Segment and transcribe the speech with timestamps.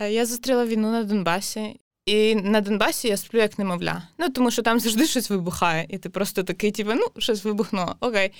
[0.00, 4.02] Я зустріла війну на Донбасі, і на Донбасі я сплю як немовля.
[4.18, 7.96] Ну тому що там завжди щось вибухає, і ти просто такий, типу, ну, щось вибухнуло,
[8.00, 8.32] окей.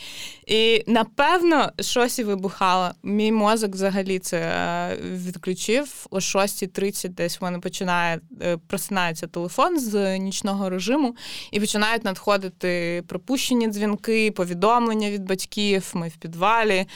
[0.46, 2.90] І напевно, щось і вибухало.
[3.03, 9.81] Мій мозок взагалі це е, відключив о 6.30 десь в мене починає е, просинається телефон
[9.81, 11.17] з нічного режиму,
[11.51, 15.91] і починають надходити пропущені дзвінки, повідомлення від батьків.
[15.95, 16.87] Ми в підвалі.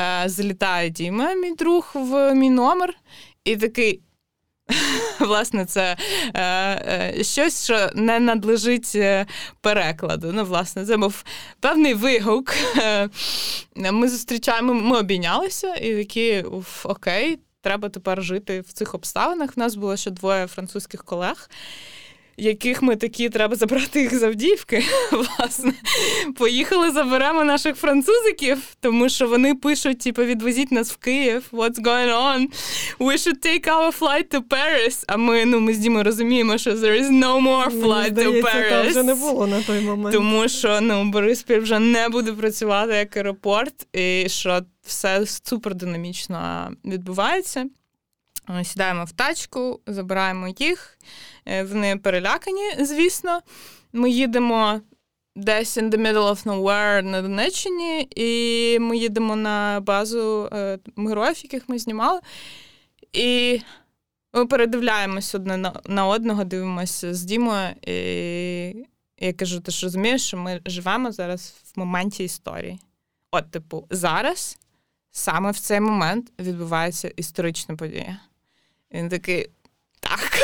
[0.00, 2.94] Е, залітає Діма, мій друг, в мій номер,
[3.44, 4.02] і такий.
[5.20, 5.96] Власне, це
[6.34, 9.26] е, е, щось, що не надлежить е,
[9.60, 10.32] перекладу.
[10.32, 11.24] Ну, власне, це був
[11.60, 12.54] певний вигук.
[13.76, 16.44] Ми зустрічаємо, ми обійнялися, і такі
[16.84, 19.50] окей, треба тепер жити в цих обставинах.
[19.56, 21.48] У нас було ще двоє французьких колег
[22.38, 24.84] яких ми такі, треба забрати їх з Авдіївки.
[25.12, 25.72] Власне,
[26.36, 31.44] поїхали, заберемо наших французиків, тому що вони пишуть: типу, відвезіть нас в Київ.
[31.52, 32.46] What's going on?
[32.98, 35.04] We should take our flight to Paris.
[35.06, 38.42] А ми ну ми з Дімою розуміємо, що there is no more flight Мені to
[38.42, 38.70] Paris.
[38.70, 40.16] Там вже не було на той момент.
[40.16, 46.70] Тому що ну Бориспіль вже не буде працювати як аеропорт, і що все супер динамічно
[46.84, 47.64] відбувається.
[48.64, 50.98] Сідаємо в тачку, забираємо їх.
[51.48, 53.40] Е, вони перелякані, звісно.
[53.92, 54.80] Ми їдемо
[55.36, 61.44] десь in the middle of nowhere на Донеччині, і ми їдемо на базу е, героїв,
[61.44, 62.20] яких ми знімали.
[63.12, 63.60] І
[64.32, 67.68] ми передивляємось одне на одного, дивимося з Дімою.
[67.86, 67.94] І
[69.20, 72.78] я кажу: ти ж розумієш, що ми живемо зараз в моменті історії.
[73.30, 74.58] От, типу, зараз,
[75.10, 78.20] саме в цей момент, відбувається історична подія.
[78.92, 79.50] Він такий.
[80.00, 80.38] Так.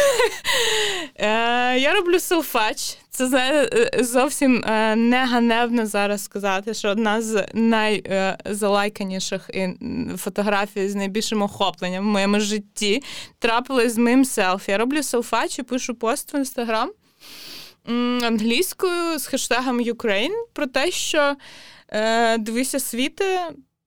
[1.16, 2.98] Е, Я роблю селфач.
[3.10, 3.26] Це
[3.74, 9.50] е, зовсім е, не ганебно зараз сказати, що одна з найзалайканіших
[10.16, 13.02] фотографій з найбільшим охопленням в моєму житті
[13.38, 14.70] трапилась з моїм селфі.
[14.70, 16.90] Я роблю селфач і пишу пост в інстаграм
[18.22, 21.36] англійською з хештегом Ukraine про те, що
[22.38, 23.38] дивися світи,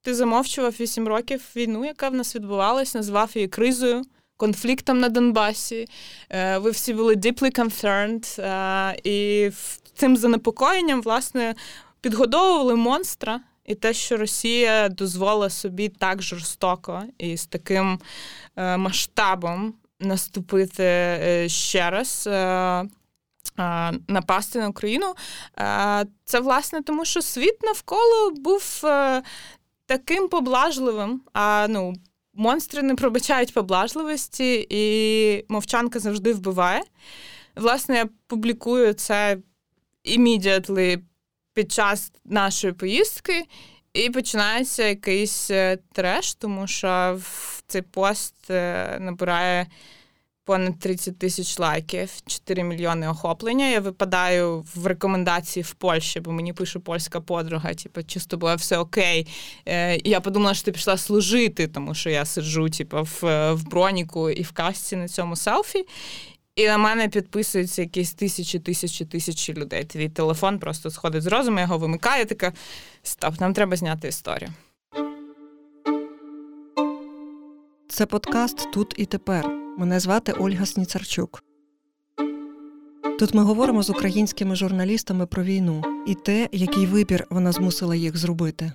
[0.02, 4.04] ти замовчував 8 років війну, яка в нас відбувалась, назвав її кризою
[4.38, 5.88] конфліктом на Донбасі.
[6.30, 9.50] Е, ви всі були deeply concerned, е, і
[9.94, 11.54] цим занепокоєнням, власне,
[12.00, 13.40] підгодовували монстра.
[13.64, 17.98] І те, що Росія дозволила собі так жорстоко і з таким
[18.56, 22.28] е, масштабом наступити ще раз.
[24.08, 25.14] Напасти на Україну,
[26.24, 28.82] це власне тому, що світ навколо був
[29.86, 31.20] таким поблажливим.
[31.32, 31.94] А ну
[32.38, 36.82] монстри не пробачають поблажливості, і мовчанка завжди вбиває.
[37.56, 39.38] Власне, я публікую це
[40.04, 41.00] immediately
[41.54, 43.44] під час нашої поїздки,
[43.92, 47.20] і починається якийсь е, треш, тому що
[47.66, 49.66] цей пост е, набирає
[50.48, 53.68] понад 30 тисяч лайків, 4 мільйони охоплення.
[53.68, 58.56] Я випадаю в рекомендації в Польщі, бо мені пише польська подруга, типу, чи з тобою
[58.56, 59.26] все окей.
[59.66, 64.30] Е, Я подумала, що ти пішла служити, тому що я сиджу, типу, в, в броніку
[64.30, 65.84] і в касті на цьому селфі.
[66.56, 69.84] І на мене підписуються якісь тисячі, тисячі, тисячі людей.
[69.84, 72.52] Твій телефон просто сходить з розуму, його вимикаю, така
[73.02, 74.50] стоп, нам треба зняти історію.
[77.88, 79.57] Це подкаст тут і тепер.
[79.78, 81.44] Мене звати Ольга Сніцарчук.
[83.18, 88.16] Тут ми говоримо з українськими журналістами про війну і те, який вибір вона змусила їх
[88.16, 88.72] зробити.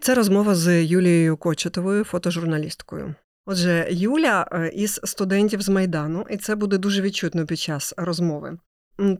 [0.00, 3.14] Це розмова з Юлією Кочетовою, фотожурналісткою.
[3.46, 8.58] Отже, Юля е, із студентів з Майдану, і це буде дуже відчутно під час розмови.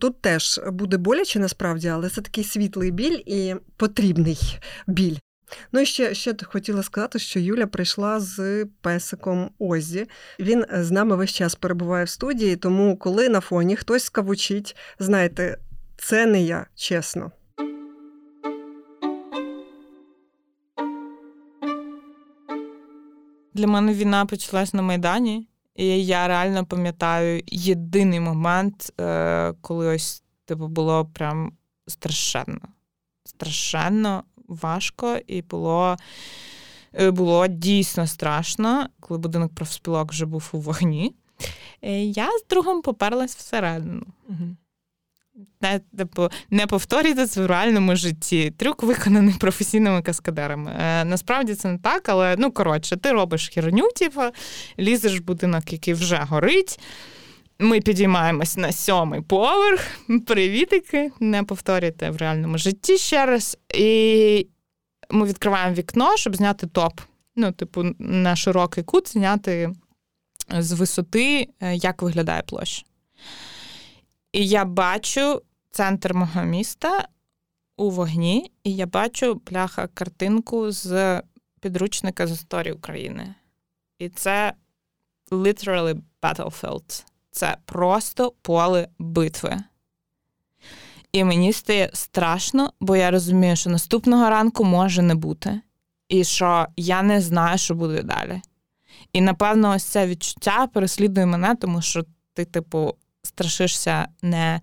[0.01, 5.17] Тут теж буде боляче насправді, але це такий світлий біль і потрібний біль.
[5.73, 10.07] Ну і ще ще хотіла сказати, що Юля прийшла з песиком Озі.
[10.41, 15.59] Він з нами весь час перебуває в студії, тому коли на фоні хтось скавучить, знаєте,
[15.97, 17.33] це не я, чесно.
[23.55, 25.49] Для мене війна почалась на Майдані.
[25.77, 31.53] І я реально пам'ятаю єдиний момент, е, коли ось типу було прям
[31.87, 32.61] страшенно.
[33.25, 35.97] Страшенно важко, і було
[37.01, 41.15] е, було дійсно страшно, коли будинок профспілок вже був у вогні.
[41.83, 44.03] Е, я з другом поперлась всередину.
[44.29, 44.57] Угу
[45.61, 48.53] не, типу, не повторюйте це в реальному житті.
[48.57, 50.71] Трюк виконаний професійними каскадерами.
[50.81, 54.21] Е, Насправді це не так, але ну коротше, ти робиш херню, типу,
[54.79, 56.81] лізеш в будинок, який вже горить.
[57.59, 59.87] Ми підіймаємось на сьомий поверх.
[60.27, 63.59] Привітики, не повторюйте в реальному житті ще раз.
[63.75, 64.47] І
[65.11, 67.01] ми відкриваємо вікно, щоб зняти топ.
[67.37, 69.73] Ну, типу, на широкий кут зняти
[70.59, 72.85] з висоти, е, як виглядає площа.
[74.37, 77.09] І я бачу центр мого міста
[77.77, 81.23] у вогні, і я бачу пляха картинку з
[81.61, 83.35] підручника з історії України.
[83.99, 84.53] І це
[85.31, 87.05] literally battlefield.
[87.31, 89.57] Це просто поле битви.
[91.13, 95.61] І мені стає страшно, бо я розумію, що наступного ранку може не бути,
[96.09, 98.43] і що я не знаю, що буде далі.
[99.13, 102.05] І напевно, ось це відчуття переслідує мене, тому що
[102.35, 102.97] ти, типу,
[103.37, 104.61] страшишся не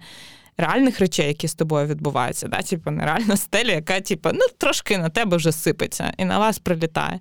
[0.57, 2.61] реальних речей, які з тобою відбуваються, да?
[2.61, 7.19] типу, нереальна стеля, яка, типу, ну, трошки на тебе вже сипеться і на вас прилітає.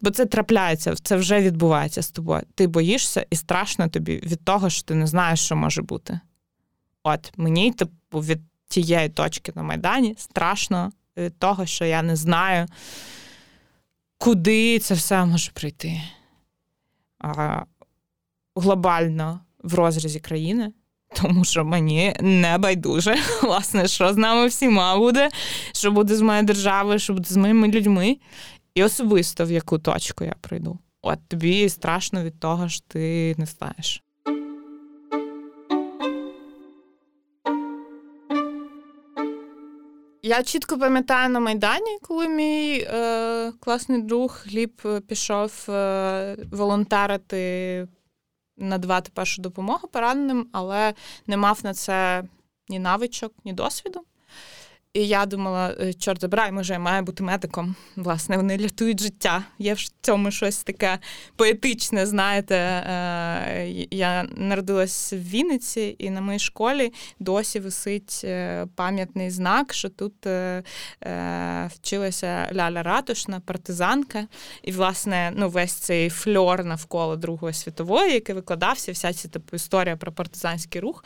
[0.00, 2.42] Бо це трапляється, це вже відбувається з тобою.
[2.54, 6.20] Ти боїшся і страшно тобі від того, що ти не знаєш, що може бути.
[7.02, 12.66] От мені, типу, від тієї точки на Майдані страшно від того, що я не знаю,
[14.18, 16.00] куди це все може прийти.
[17.18, 17.62] А,
[18.56, 20.72] Глобально в розрізі країни,
[21.22, 25.28] тому що мені не байдуже, власне, що з нами всіма буде,
[25.72, 28.16] що буде з моєю державою, що буде з моїми людьми.
[28.74, 30.78] І особисто в яку точку я прийду.
[31.02, 34.02] От тобі страшно від того, що ти не знаєш.
[40.26, 47.88] Я чітко пам'ятаю на Майдані, коли мій е, класний друг Гліб е, пішов е, волонтерити,
[48.56, 50.94] надавати першу допомогу пораненим, але
[51.26, 52.24] не мав на це
[52.68, 54.00] ні навичок, ні досвіду.
[54.94, 57.74] І я думала, «Е, чорт забирай, може, я маю бути медиком.
[57.96, 59.44] Власне, вони рятують життя.
[59.58, 60.98] Є в цьому щось таке
[61.36, 62.06] поетичне.
[62.06, 69.74] Знаєте, е, я народилась в Вінниці, і на моїй школі досі висить е, пам'ятний знак,
[69.74, 70.14] що тут
[71.74, 74.26] вчилася Ляля Ратушна, партизанка.
[74.62, 79.96] І, власне, ну, весь цей фльор навколо Другої світової, який викладався, вся ця типу історія
[79.96, 81.04] про партизанський рух.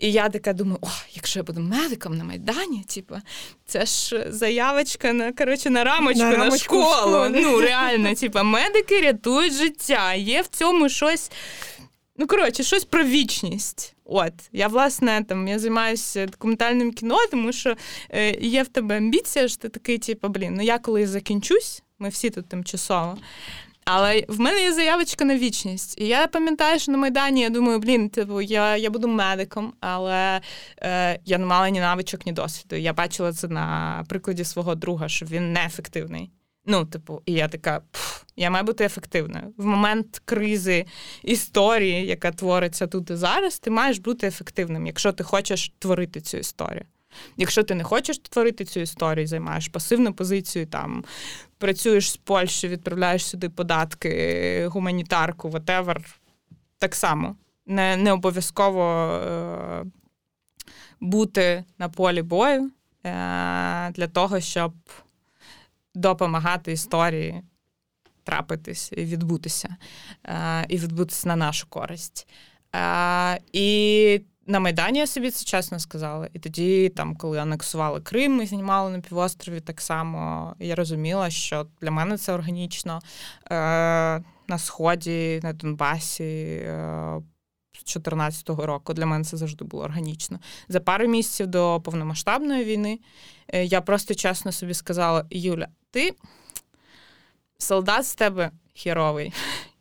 [0.00, 3.14] І я така думаю, о, якщо я буду медиком на Майдані, типу,
[3.66, 7.28] це ж заявочка на коротше, на рамочку на, на школу.
[7.30, 10.14] Ну, реально, типу, медики рятують життя.
[10.14, 11.30] Є в цьому щось.
[12.16, 13.94] Ну, коротше, щось про вічність.
[14.04, 17.76] От, я, власне, там я займаюся документальним кіно, тому що
[18.10, 22.08] е, є в тебе амбіція, що ти такий, типу, блін, ну я коли закінчусь, ми
[22.08, 23.18] всі тут тимчасово.
[23.92, 26.00] Але в мене є заявочка на вічність.
[26.00, 30.40] І я пам'ятаю, що на Майдані я думаю, блін, типу, я я буду медиком, але
[30.82, 32.76] е, я не мала ні навичок, ні досвіду.
[32.76, 36.30] Я бачила це на прикладі свого друга, що він неефективний.
[36.66, 37.82] Ну, типу, і я така,
[38.36, 39.54] я маю бути ефективною.
[39.56, 40.84] В момент кризи
[41.22, 46.36] історії, яка твориться тут і зараз, ти маєш бути ефективним, якщо ти хочеш творити цю
[46.38, 46.84] історію.
[47.36, 51.04] Якщо ти не хочеш творити цю історію, займаєш пасивну позицію, там
[51.58, 55.96] працюєш з Польщі, відправляєш сюди податки, гуманітарку, whatever,
[56.78, 57.36] так само.
[57.66, 59.84] Не не обов'язково е,
[61.00, 62.70] бути на полі бою е,
[63.90, 64.72] для того, щоб
[65.94, 67.42] допомагати історії
[68.24, 69.76] трапитись і відбутися,
[70.24, 72.28] е, і відбутися на нашу користь.
[72.76, 76.28] Е, і на Майдані я собі це чесно сказала.
[76.32, 80.54] І тоді, там, коли анексували Крим, ми знімали на півострові так само.
[80.58, 83.00] Я розуміла, що для мене це органічно
[83.50, 86.62] Е, на Сході, на Донбасі.
[86.64, 87.22] Е,
[87.72, 90.38] 2014 року для мене це завжди було органічно.
[90.68, 93.00] За пару місяців до повномасштабної війни
[93.48, 96.14] е, я просто чесно собі сказала: Юля, ти
[97.58, 99.32] солдат з тебе хіровий.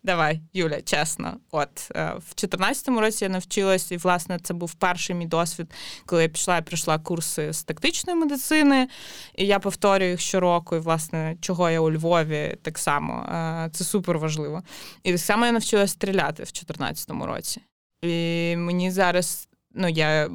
[0.03, 1.37] Давай, Юля, чесно.
[1.51, 5.73] От е, в 2014 році я навчилась, і власне це був перший мій досвід,
[6.05, 8.87] коли я пішла і пройшла курси з тактичної медицини,
[9.35, 10.75] і я повторюю їх щороку.
[10.75, 13.23] І власне, чого я у Львові так само.
[13.23, 14.63] Е, це супер важливо.
[15.03, 17.61] І так само я навчилася стріляти в 2014 році.
[18.01, 20.29] І мені зараз ну я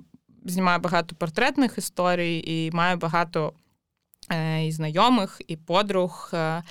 [0.45, 3.53] знімаю багато портретних історій і маю багато
[4.67, 6.63] і знайомих, і подруг, е,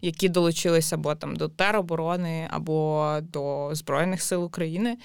[0.00, 4.98] які долучилися або там до тероборони, або до Збройних сил України,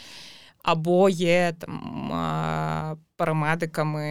[0.63, 4.05] або є там е, парамедиками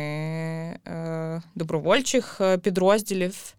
[1.55, 3.55] добровольчих підрозділів,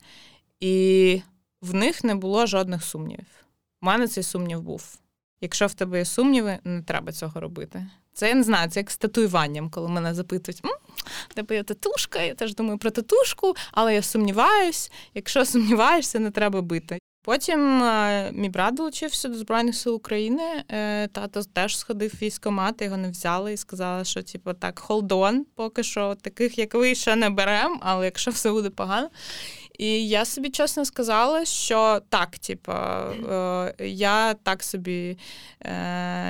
[0.59, 1.21] і
[1.61, 3.45] в них не було жодних сумнівів.
[3.81, 4.97] У мене цей сумнів був.
[5.41, 7.87] Якщо в тебе є сумніви, не треба цього робити.
[8.13, 10.61] Це я не знаю, це як з татуюванням, коли мене запитують,
[11.33, 14.91] тебе є татушка, я теж думаю про татушку, але я сумніваюсь.
[15.13, 16.99] Якщо сумніваєшся, не треба бити.
[17.25, 20.63] Потім е, мій брат долучився до Збройних сил України.
[20.69, 25.39] Е, тато теж сходив в військкомат, його не взяли і сказали, що типу, так, on,
[25.55, 29.09] поки що таких, як ви, ще не беремо, але якщо все буде погано.
[29.79, 32.71] І я собі чесно сказала, що так, типу,
[33.79, 35.17] я так собі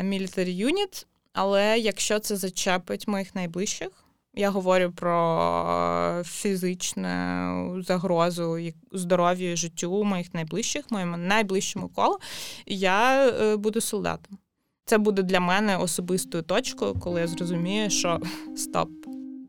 [0.04, 4.05] military unit, але якщо це зачепить моїх найближчих.
[4.38, 8.58] Я говорю про фізичну загрозу
[8.92, 12.18] здоров'ю і життю моїх найближчих, моєму найближчому колу.
[12.66, 14.38] Я е, буду солдатом.
[14.86, 18.20] Це буде для мене особистою точкою, коли я зрозумію, що
[18.56, 18.90] стоп,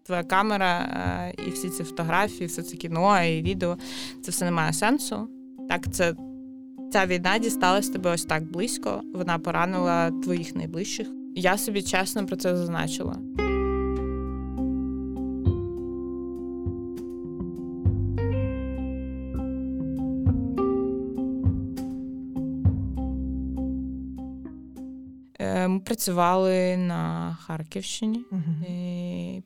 [0.07, 3.76] твоя камера е, і всі ці фотографії, все це кіно і відео
[4.23, 5.28] це все не має сенсу.
[5.69, 6.14] Так, це
[6.93, 9.02] ця війна дісталась тебе ось так близько.
[9.14, 11.09] Вона поранила твоїх найближчих.
[11.35, 13.16] Я собі чесно про це зазначила.
[25.87, 29.43] Працювали на Харківщині, uh і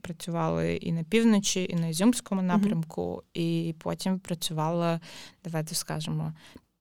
[0.00, 5.00] працювали і на півночі, і на Ізюмському напрямку, uh і потім працювала,
[5.44, 6.32] давайте скажемо,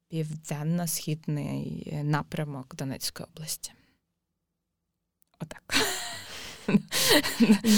[0.10, 3.72] південно-східний напрямок Донецької області.
[5.40, 5.76] Отак.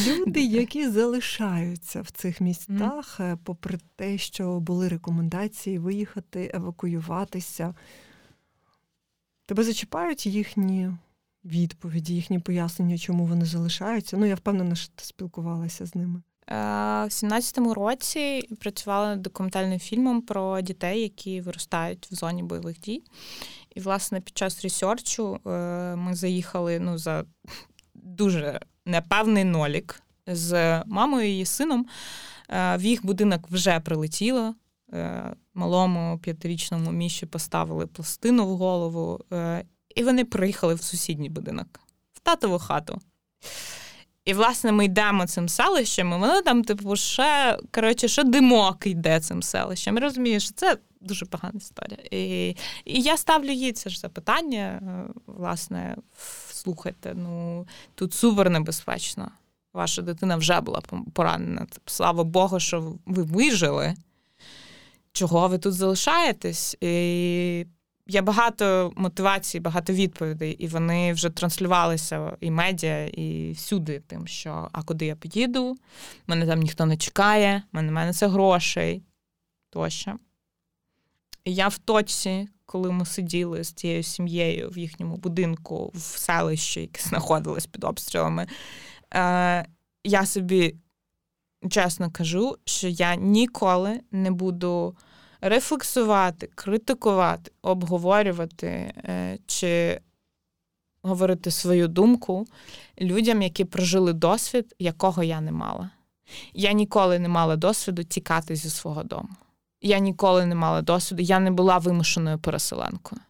[0.07, 3.37] Люди, які залишаються в цих містах, mm.
[3.43, 7.73] попри те, що були рекомендації виїхати, евакуюватися.
[9.49, 10.91] Тебе зачіпають їхні
[11.45, 14.17] відповіді, їхні пояснення, чому вони залишаються?
[14.17, 16.21] Ну, я впевнена, що ти спілкувалася з ними.
[16.47, 16.53] Е,
[17.05, 23.03] в 17-му році працювала над документальним фільмом про дітей, які виростають в зоні бойових дій.
[23.75, 25.49] І, власне, під час ресерчу е,
[25.95, 27.25] ми заїхали ну, за
[27.93, 31.85] дуже непевний нолік з мамою і сином.
[32.49, 34.55] Е, в їх будинок вже прилетіло.
[34.93, 39.65] Е, малому п'ятирічному міші поставили пластину в голову, е,
[39.96, 41.79] і вони приїхали в сусідній будинок,
[42.13, 43.00] в татову хату.
[44.25, 49.19] І, власне, ми йдемо цим селищем, і воно там, типу, ще коротше, ще димок йде
[49.19, 50.00] цим селищем.
[50.00, 52.00] Розумієш, що це дуже погана історія.
[52.12, 52.50] І
[52.86, 54.81] і я ставлю їй це ж запитання,
[55.25, 55.96] власне,
[56.51, 59.31] слухайте, ну тут супер небезпечно.
[59.74, 60.81] Ваша дитина вже була
[61.13, 61.67] поранена.
[61.86, 63.96] Слава Богу, що ви вижили
[65.19, 66.77] чого ви тут залишаєтесь?
[66.81, 67.65] І
[68.11, 74.69] Є багато мотивацій, багато відповідей, і вони вже транслювалися і медіа, і всюди, тим, що
[74.71, 75.77] а куди я поїду,
[76.27, 79.03] мене там ніхто не чекає, мене мене це грошей
[79.69, 80.15] тощо.
[81.43, 86.81] І я в точці, коли ми сиділи з тією сім'єю в їхньому будинку в селищі,
[86.81, 88.47] яке знаходилось під обстрілами,
[89.13, 89.65] е,
[90.03, 90.75] я собі
[91.69, 94.95] чесно кажу, що я ніколи не буду
[95.41, 100.00] рефлексувати, критикувати, обговорювати е, чи
[101.01, 102.48] говорити свою думку
[103.01, 105.89] людям, які прожили досвід, якого я не мала.
[106.53, 109.29] Я ніколи не мала досвіду тікати зі свого дому.
[109.81, 113.22] Я ніколи не мала досвіду, я не була вимушеною переселенкою.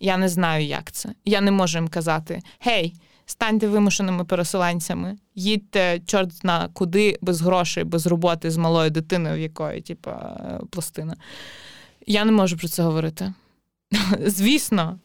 [0.00, 1.14] Я не знаю, як це.
[1.24, 2.94] Я не можу їм казати: Гей,
[3.28, 9.40] станьте вимушеними переселенцями, їдьте, чорт зна куди без грошей, без роботи з малою дитиною, в
[9.40, 10.10] якої, типу,
[10.70, 11.16] пластина.
[12.06, 13.34] Я не можу про це говорити.
[14.26, 14.98] Звісно,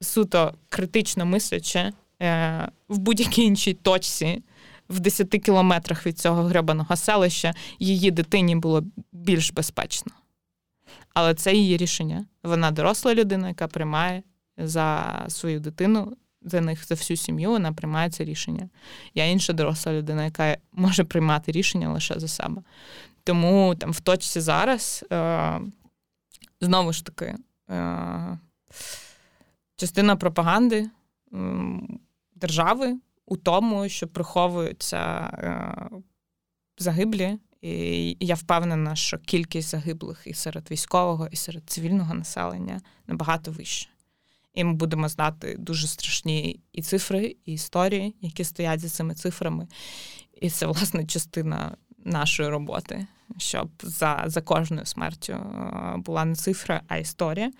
[0.00, 4.42] суто критично мислячи, е, в будь-якій іншій точці.
[4.88, 10.12] В 10 кілометрах від цього гребаного селища її дитині було більш безпечно.
[11.14, 12.24] Але це її рішення.
[12.42, 14.22] Вона доросла людина, яка приймає
[14.58, 18.68] за свою дитину за них, за всю сім'ю, вона приймає це рішення.
[19.14, 22.62] Я інша доросла людина, яка може приймати рішення лише за себе.
[23.24, 25.60] Тому там в точці зараз е,
[26.60, 27.34] знову ж таки
[27.70, 28.38] е,
[29.76, 30.88] частина пропаганди е,
[32.34, 35.74] держави у тому, що приховуються е,
[36.78, 37.38] загиблі.
[37.62, 43.88] І я впевнена, що кількість загиблих і серед військового, і серед цивільного населення набагато вища.
[44.54, 49.68] І ми будемо знати дуже страшні і цифри, і історії, які стоять за цими цифрами.
[50.40, 53.06] І це, власне, частина нашої роботи,
[53.38, 57.52] щоб за за кожною смертю е, була не цифра, а історія.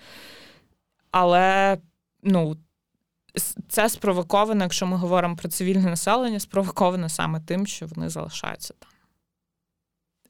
[1.11, 1.79] Але
[2.23, 2.57] ну,
[3.69, 8.91] це спровоковано, якщо ми говоримо про цивільне населення, спровоковано саме тим, що вони залишаються там.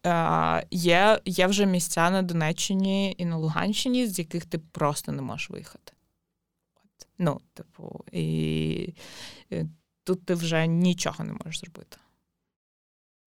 [0.07, 5.23] Е, Є є вже місця на Донеччині і на Луганщині, з яких ти просто не
[5.23, 5.93] можеш виїхати.
[7.19, 8.95] Ну, типу, і
[10.05, 11.97] тут ти вже нічого не можеш зробити.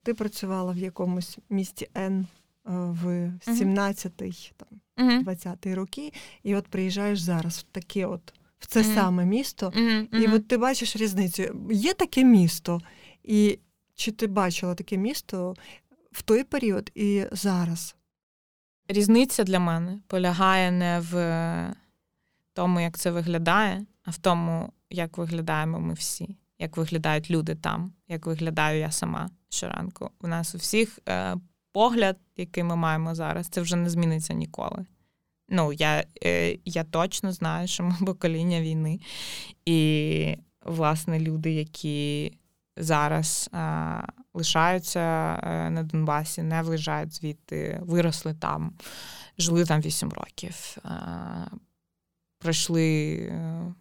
[0.03, 2.27] Ти працювала в якомусь місті Н е,
[2.65, 3.05] в
[3.47, 6.13] 17-й, там 20-ті роки,
[6.43, 8.33] і от приїжджаєш зараз в таке от.
[8.59, 8.95] В це mm-hmm.
[8.95, 10.19] саме місто, mm-hmm.
[10.19, 11.67] і от ти бачиш різницю.
[11.71, 12.81] Є таке місто,
[13.23, 13.59] і
[13.95, 15.55] чи ти бачила таке місто
[16.11, 17.95] в той період і зараз?
[18.87, 21.13] Різниця для мене полягає не в
[22.57, 27.93] тому, як це виглядає, а в тому, як виглядаємо ми всі, як виглядають люди там,
[28.07, 30.09] як виглядаю я сама щоранку.
[30.21, 31.35] У нас у всіх е,
[31.71, 34.85] погляд, який ми маємо зараз, це вже не зміниться ніколи.
[35.49, 38.99] Ну, я е, я точно знаю, що ми покоління війни.
[39.65, 42.31] І, власне, люди, які
[42.77, 44.01] зараз е,
[44.33, 44.99] лишаються
[45.43, 48.73] е, на Донбасі, не виїжджають звідти, виросли там,
[49.37, 50.89] жили там 8 років, е,
[52.37, 53.73] пройшли е,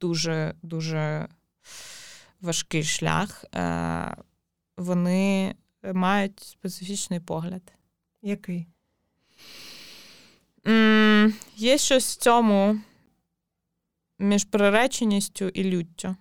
[0.00, 1.28] дуже дуже
[2.40, 3.44] важкий шлях.
[3.54, 4.16] Е,
[4.76, 5.54] вони
[5.94, 7.72] мають специфічний погляд.
[8.22, 8.66] Який?
[10.66, 12.80] М- Є щось в цьому
[14.18, 16.16] між приреченістю і люттю.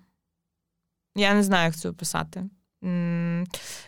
[1.16, 2.50] Я не знаю, як це описати.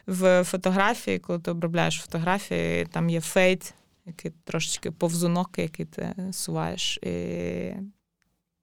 [0.07, 3.73] В фотографії, коли ти обробляєш фотографії, там є фейт,
[4.09, 7.73] який трошечки повзунок, який ти суваєш, і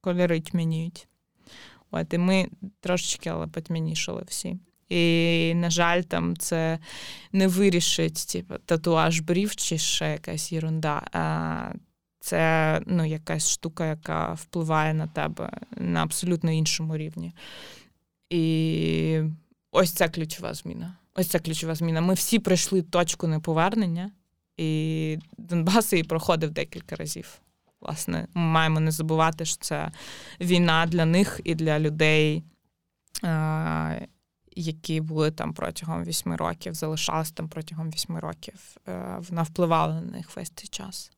[0.00, 1.08] кольори тьмяніють.
[1.90, 2.48] От, І ми
[2.80, 4.58] трошечки але потьмянішали всі.
[4.88, 6.78] І, на жаль, там це
[7.32, 11.02] не вирішить типу, татуаж брів чи ще якась ерунда.
[11.12, 11.72] А
[12.20, 17.32] це ну, якась штука, яка впливає на тебе на абсолютно іншому рівні.
[18.30, 19.20] І
[19.70, 20.96] ось це ключова зміна.
[21.14, 22.00] Ось це ключова зміна.
[22.00, 24.10] Ми всі пройшли точку неповернення,
[24.56, 27.40] і Донбас її проходив декілька разів.
[27.80, 29.90] Власне, ми маємо не забувати, що це
[30.40, 32.44] війна для них і для людей,
[34.56, 38.76] які були там протягом вісьми років, залишалися там протягом вісьми років.
[38.88, 41.12] Е, вона впливала на них весь цей час.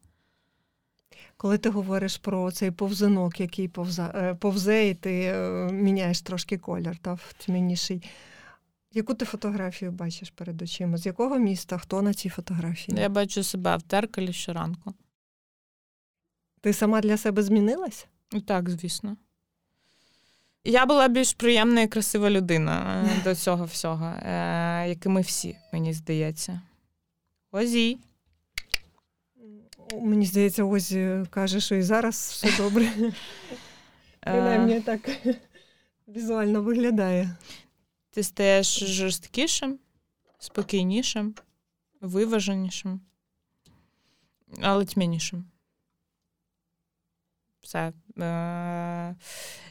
[1.37, 6.59] Коли ти говориш про цей повзунок, який повза, е, повзе, і ти е, міняєш трошки
[6.59, 8.03] колір, та в тьмяніший.
[8.99, 10.97] Яку ти фотографію бачиш перед очима?
[10.97, 11.79] З якого міста?
[11.79, 12.99] Хто на цій фотографії?
[13.01, 14.95] Я бачу себе в дзеркалі щоранку.
[16.61, 18.07] Ти сама для себе змінилась?
[18.47, 19.17] Так, звісно.
[20.65, 24.15] Я була більш приємна і красива людина е, до цього всього,
[24.89, 26.61] як і ми всі, мені здається.
[27.53, 27.99] Озі.
[30.01, 30.95] Мені здається, ось
[31.31, 32.93] каже, що і зараз все добре.
[34.27, 34.33] Е.
[34.33, 35.01] Принаймні так
[36.09, 37.37] візуально виглядає.
[38.11, 39.79] Ти стаєш жорсткішим,
[40.39, 41.35] спокійнішим,
[42.01, 43.01] виваженішим,
[44.63, 45.45] але тьмянішим.
[47.61, 47.93] Все.
[48.19, 49.17] Е,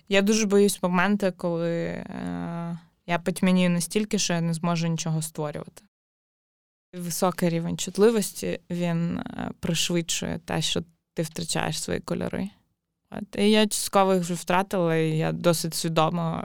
[0.10, 5.84] я дуже боюсь моменту, коли е, я потьмянію настільки, що я не зможу нічого створювати.
[6.94, 12.50] Високий рівень чутливості він е, пришвидшує те, що ти втрачаєш свої кольори.
[13.12, 13.36] От.
[13.38, 16.44] І я частково їх вже втратила, і я досить свідомо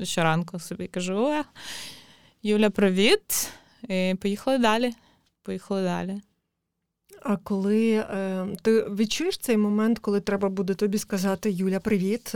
[0.00, 1.42] е, щоранку собі кажу: О,
[2.42, 3.50] Юля, привіт!
[3.88, 4.94] І поїхали далі.
[5.42, 6.20] Поїхали далі.
[7.22, 12.34] А коли е, ти відчуєш цей момент, коли треба буде тобі сказати Юля, привіт,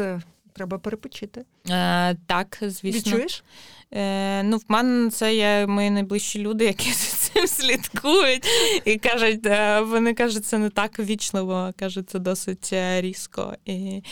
[0.58, 1.44] треба перепочити?
[1.70, 2.88] Е, Так, звісно.
[3.12, 3.44] Відчуєш?
[3.92, 8.46] Е, Ну, в мене це є мої найближчі люди, які цим слідкують
[8.84, 14.02] і кажуть, е, вони кажуть, це не так вічливо, кажуть, це досить е, різко і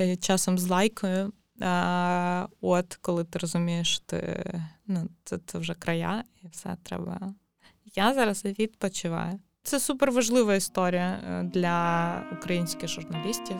[0.00, 1.32] е, часом з лайкою.
[1.60, 4.44] А, От коли ти розумієш, ти,
[4.86, 7.34] ну, це, це вже края, і все треба.
[7.94, 9.38] Я зараз відпочиваю.
[9.62, 11.20] Це супер важлива історія
[11.54, 13.56] для українських журналістів,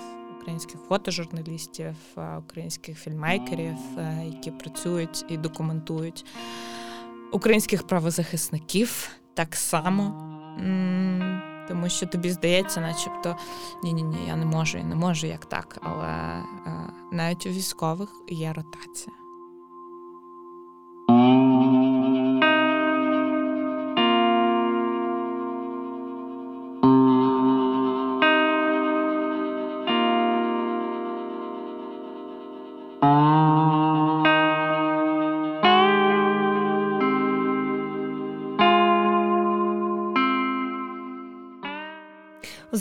[0.48, 1.94] українських фотожурналістів,
[2.38, 3.76] українських фільмейкерів,
[4.24, 6.26] які працюють і документують
[7.32, 10.24] українських правозахисників так само.
[11.68, 13.36] Тому що тобі здається, начебто
[13.82, 15.78] ні-ні, ні я не можу, я не можу як так.
[15.82, 16.44] Але е,
[17.12, 19.27] навіть у військових є ротація.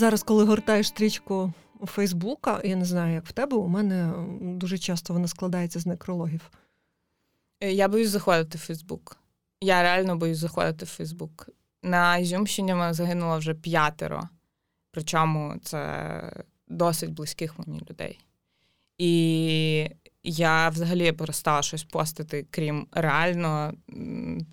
[0.08, 1.54] Зараз, коли гортаєш стрічку
[1.86, 6.52] Фейсбука, я не знаю, як в тебе, у мене дуже часто вона складається з некрологів.
[7.60, 9.18] Е, я боюсь заходити в Фейсбук.
[9.62, 11.50] Я реально боюсь заходити в Фейсбук.
[11.84, 14.30] На Ізюмщині мене загинуло вже п'ятеро,
[14.92, 18.20] причому це досить близьких мені людей.
[18.98, 19.90] І
[20.24, 23.74] я взагалі перестала щось постити, крім реально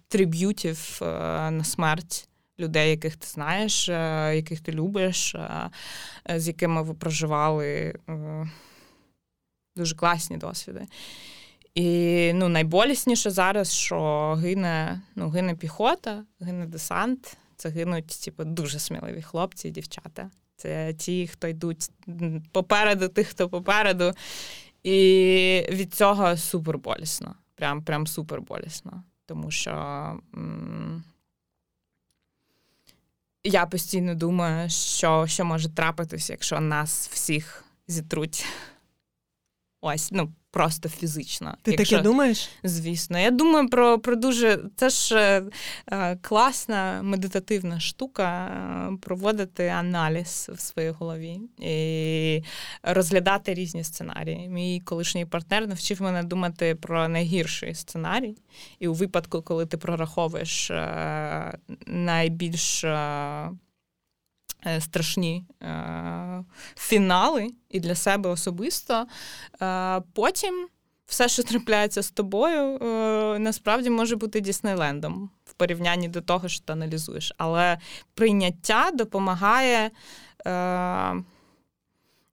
[0.08, 1.06] триб'ютів е,
[1.50, 3.88] на смерть людей, яких ти знаєш,
[4.36, 5.36] яких ти любиш,
[6.34, 7.94] з якими ви проживали
[9.76, 10.86] дуже класні досвіди.
[11.74, 17.36] І ну, найболісніше зараз, що гине ну, гине піхота, гине десант.
[17.56, 20.30] Це гинуть типу, дуже сміливі хлопці і дівчата.
[20.56, 21.90] Це ті, хто йдуть
[22.52, 24.12] попереду, тих, хто попереду.
[24.82, 27.34] І від цього супер болісно.
[27.54, 29.02] Прям прям супер болісно.
[29.26, 29.70] Тому що
[30.34, 31.04] м-
[33.44, 38.46] я постійно думаю, що що може трапитись, якщо нас всіх зітруть.
[39.80, 41.56] Ось, ну, просто фізично.
[41.62, 42.48] Ти Якщо, таке думаєш?
[42.62, 45.42] Звісно, я думаю про про дуже це ж
[45.92, 52.42] е, класна медитативна штука е, проводити аналіз в своїй голові і
[52.82, 54.48] розглядати різні сценарії.
[54.48, 58.36] Мій колишній партнер навчив мене думати про найгірший сценарій,
[58.78, 63.50] і у випадку, коли ти прораховуєш е, найбільш е, Е,
[64.80, 66.44] страшні е,
[66.76, 69.06] фінали і для себе особисто.
[69.62, 70.68] Е, потім
[71.06, 72.78] все, що трапляється з тобою,
[73.38, 77.32] насправді може бути Діснейлендом в порівнянні до того, що ти аналізуєш.
[77.38, 77.78] Але
[78.14, 79.90] прийняття допомагає,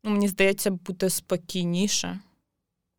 [0.03, 2.19] ну, мені здається, бути спокійніше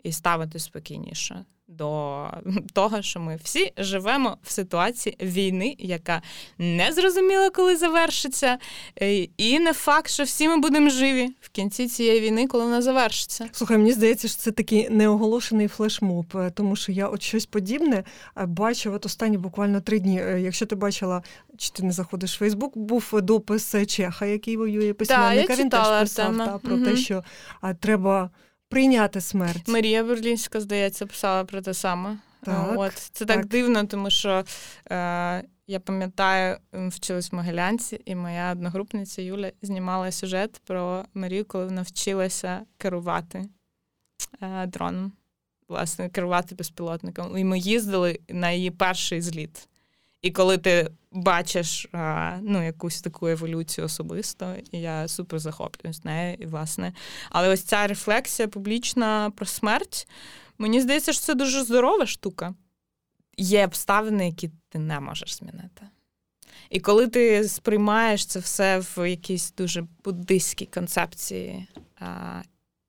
[0.03, 1.45] і ставити спокійніше
[1.79, 2.27] до
[2.73, 6.23] того, що ми всі живемо в ситуації війни, яка
[6.59, 8.59] не зрозуміла, коли завершиться,
[9.03, 12.83] е, і не факт, що всі ми будемо живі в кінці цієї війни, коли вона
[12.83, 13.49] завершиться.
[13.53, 18.05] Слухай, мені здається, що це такий неоголошений флешмоб, е, тому що я от щось подібне
[18.37, 20.15] е, бачу от останні буквально три дні.
[20.39, 21.23] Якщо ти бачила,
[21.57, 25.55] чи ти не заходиш в Фейсбук, був допис Чеха, який воює письменника.
[25.55, 26.85] Він теж писав та, про угу.
[26.85, 27.25] те, що
[27.81, 28.31] треба
[28.73, 29.69] прийняти смерть.
[29.69, 32.19] Марія Берлінська, здається, писала про те саме.
[32.45, 34.45] Так, От Це так, так дивно, тому що
[34.91, 41.65] е, я пам'ятаю, вчилась в Могилянці, і моя одногрупниця Юля знімала сюжет про Марію, коли
[41.65, 43.45] вона вчилася керувати
[44.43, 45.13] е, дроном,
[45.69, 47.39] власне, керувати безпілотником.
[47.39, 49.69] І ми їздили на її перший зліт.
[50.23, 56.47] І коли ти бачиш а, ну, якусь таку еволюцію особисто, я супер захоплююсь нею, і
[56.47, 56.93] власне.
[57.31, 60.09] Але ось ця рефлексія публічна про смерть,
[60.59, 62.55] мені здається, що це дуже здорова штука.
[63.37, 65.87] Є обставини, які ти не можеш змінити.
[66.71, 71.67] І коли ти сприймаєш це все в якійсь дуже буддистській концепції,
[72.01, 72.43] а,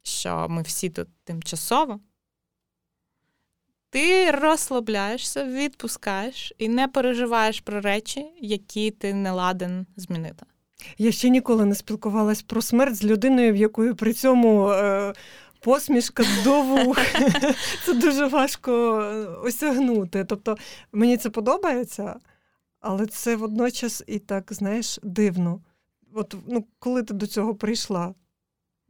[0.03, 1.99] що ми всі тут тимчасово
[3.93, 10.45] ти розслабляєшся, відпускаєш і не переживаєш про речі, які ти не ладен змінити.
[10.97, 15.13] Я ще ніколи не спілкувалась про смерть з людиною, в якої при цьому е,
[15.59, 16.97] посмішка до вух.
[17.85, 20.25] Це дуже важко е, осягнути.
[20.25, 20.57] Тобто
[20.91, 22.15] мені це подобається,
[22.79, 25.61] але це водночас і так, знаєш, дивно.
[26.13, 28.13] От ну, коли ти до цього прийшла?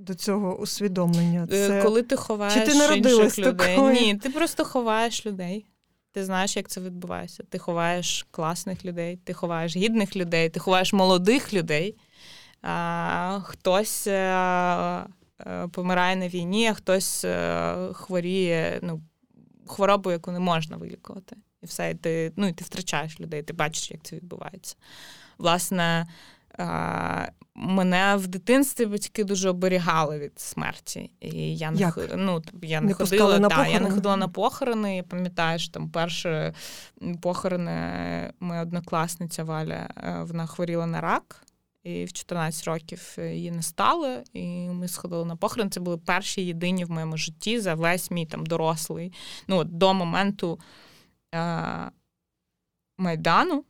[0.03, 1.47] До цього усвідомлення?
[1.51, 1.81] Е, Це...
[1.83, 3.75] Коли ти ховаєш Чи ти інших людей.
[3.75, 3.93] Такою?
[3.93, 5.65] Ні, ти просто ховаєш людей.
[6.11, 7.43] Ти знаєш, як це відбувається.
[7.49, 11.97] Ти ховаєш класних людей, ти ховаєш гідних людей, ти ховаєш молодих людей.
[12.61, 14.33] А, Хтось а, е,
[15.37, 17.25] а, е, помирає на війні, а хтось
[17.93, 19.01] хворіє ну,
[19.67, 21.35] хворобу, яку не можна вилікувати.
[21.61, 24.75] І все, і ти ну, і ти втрачаєш людей, ти бачиш, як це відбувається.
[25.37, 26.07] Власне,
[27.55, 31.11] Мене в дитинстві батьки дуже оберігали від смерті.
[31.19, 31.97] І я Як?
[31.97, 34.95] не ну, я не, не ходила на та, я не ходила на похорони.
[34.95, 36.53] Я пам'ятаю, що там перші
[37.21, 41.45] похорони моя однокласниця Валя, е, вона хворіла на рак,
[41.83, 44.17] і в 14 років її не стало.
[44.33, 45.71] І ми сходили на похорон.
[45.71, 49.13] Це були перші єдині в моєму житті за весь мій там дорослий.
[49.47, 50.59] Ну, до моменту
[51.35, 51.91] е-
[52.97, 53.63] Майдану.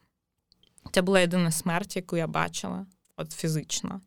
[0.91, 2.85] Це була єдина смерть, яку я бачила,
[3.17, 4.01] от фізично.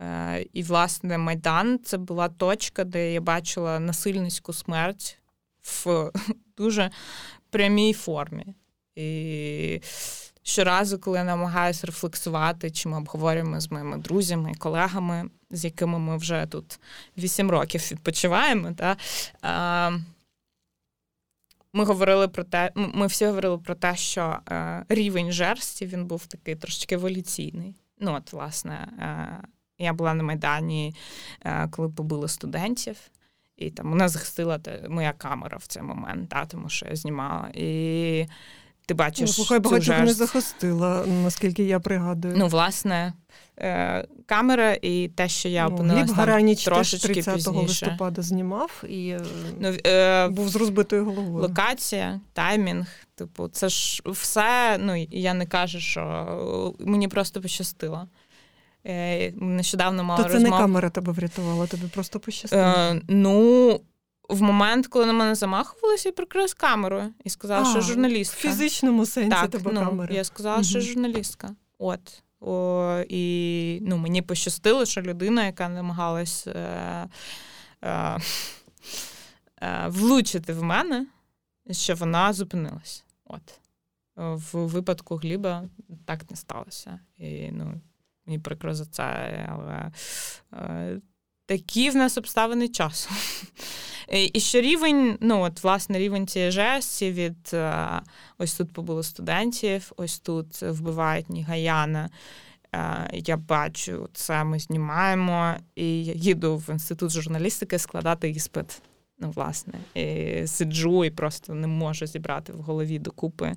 [0.00, 5.18] Е, І, власне, Майдан це була точка, де я бачила насильницьку смерть
[5.62, 6.10] в
[6.56, 6.90] дуже
[7.50, 8.54] прямій формі.
[8.94, 9.80] І
[10.42, 15.98] щоразу, коли я намагаюся рефлексувати, чи ми обговорюємо з моїми друзями і колегами, з якими
[15.98, 16.80] ми вже тут
[17.18, 18.96] 8 років відпочиваємо, та,
[19.44, 20.00] е,
[21.76, 26.26] ми говорили про те, ми всі говорили про те, що е, рівень жерсті він був
[26.26, 27.74] такий трошечки еволюційний.
[27.98, 30.94] Ну, от, власне, е, я була на Майдані,
[31.44, 32.96] е, коли побили студентів,
[33.56, 37.48] і там мене захистила моя камера в цей момент, та, тому що я знімала.
[37.54, 38.26] І
[38.86, 39.20] ти бачиш.
[39.20, 42.34] Ну, слухай, багатьох не захистила, наскільки я пригадую.
[42.36, 43.12] Ну, власне,
[43.58, 47.60] е, камера і те, що я ну, опинилася там трошечки 30 пізніше.
[47.60, 49.20] листопада знімав і е,
[49.60, 51.42] ну, е, був з розбитою головою.
[51.42, 52.86] Локація, таймінг.
[53.14, 54.78] Типу, це ж все.
[54.80, 58.08] Ну я не кажу, що мені просто пощастило.
[58.86, 60.52] Е, нещодавно мала То це розмов...
[60.52, 62.62] не камера тебе врятувала, тобі просто пощастило?
[62.62, 63.80] Е, Ну,
[64.28, 68.36] в момент, коли на мене замахувалися, я прикрила камерою і сказала, а, що журналістка.
[68.36, 70.14] В фізичному сенсі так, тебе ну, камера.
[70.14, 70.64] Я сказала, угу.
[70.64, 71.54] що журналістка.
[71.78, 72.22] От.
[72.40, 77.08] О, І ну, мені пощастило, що людина, яка намагалась е,
[77.82, 78.18] е,
[79.62, 81.06] е, влучити в мене,
[81.70, 83.04] що вона зупинилась.
[83.24, 83.60] От.
[84.16, 85.64] В випадку Гліба
[86.04, 87.00] так не сталося.
[87.18, 87.80] І ну,
[88.26, 89.04] мені прикро за це,
[89.48, 89.92] але
[90.52, 91.00] е,
[91.46, 93.10] такі в нас обставини часу.
[94.34, 98.00] І що рівень, ну от власне рівень цієї жесті від е,
[98.38, 102.10] ось тут побуло студентів, ось тут вбивають Нігаяна.
[102.74, 108.82] Е, я бачу, це ми знімаємо, і я їду в інститут журналістики складати іспит.
[109.18, 113.56] Ну, власне, і сиджу і просто не можу зібрати в голові докупи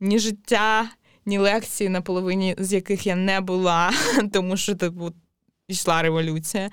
[0.00, 0.90] ні життя,
[1.26, 3.92] ні лекції, на половині з яких я не була,
[4.32, 5.12] тому що типу,
[5.68, 6.70] йшла революція.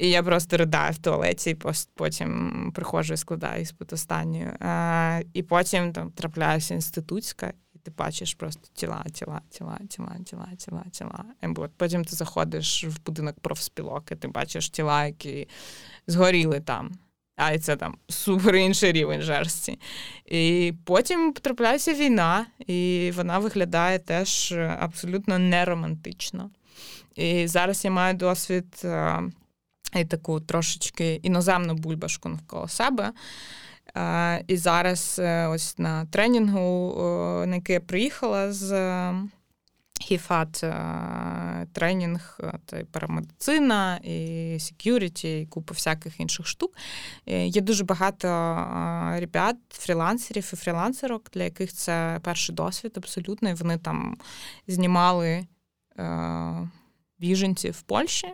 [0.00, 1.56] І я просто ридаю в туалеті, і
[1.94, 4.56] потім приходжу і складаю іспит останньою.
[4.60, 10.48] А, І потім там трапляюся інститутська, і ти бачиш просто тіла, тіла, тіла, тіла, тіла,
[10.58, 11.24] тіла, тіла.
[11.42, 15.48] І Потім ти заходиш в будинок профспілок, і ти бачиш тіла, які
[16.06, 16.90] згоріли там.
[17.36, 19.78] А і це там супер інший рівень жерсті.
[20.26, 26.50] І потім потрапляється війна, і вона виглядає теж абсолютно неромантично.
[27.20, 28.86] І зараз я маю досвід
[29.96, 33.12] і таку трошечки іноземну бульбашку навколо себе.
[34.46, 36.94] І зараз е, ось на тренінгу,
[37.46, 38.70] на який я приїхала з
[40.00, 46.76] Хіфат е, тренінг, е, це парамедицина, і секюріті, і купа всяких інших штук.
[47.26, 48.28] Є дуже багато
[49.18, 53.50] ребят, фрілансерів і фрілансерок, для яких це перший досвід абсолютно.
[53.50, 54.16] І вони там
[54.66, 55.46] знімали
[57.20, 58.28] біженців в Польщі.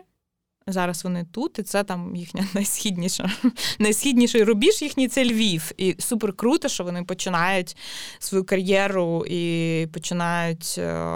[0.69, 3.31] Зараз вони тут, і це там їхня найсхідніша,
[3.79, 5.71] найсхідніший рубіж їхній це Львів.
[5.77, 7.77] І супер круто, що вони починають
[8.19, 11.13] свою кар'єру і починають е,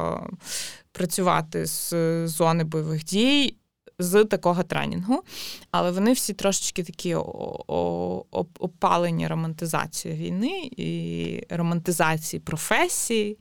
[0.92, 1.94] працювати з
[2.28, 3.56] зони бойових дій.
[4.00, 5.24] З такого тренінгу,
[5.72, 7.16] але вони всі трошечки такі
[8.60, 13.38] опалені романтизацією війни і романтизації професії,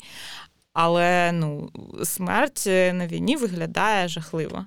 [0.72, 1.70] але ну,
[2.04, 4.66] смерть на війні виглядає жахливо.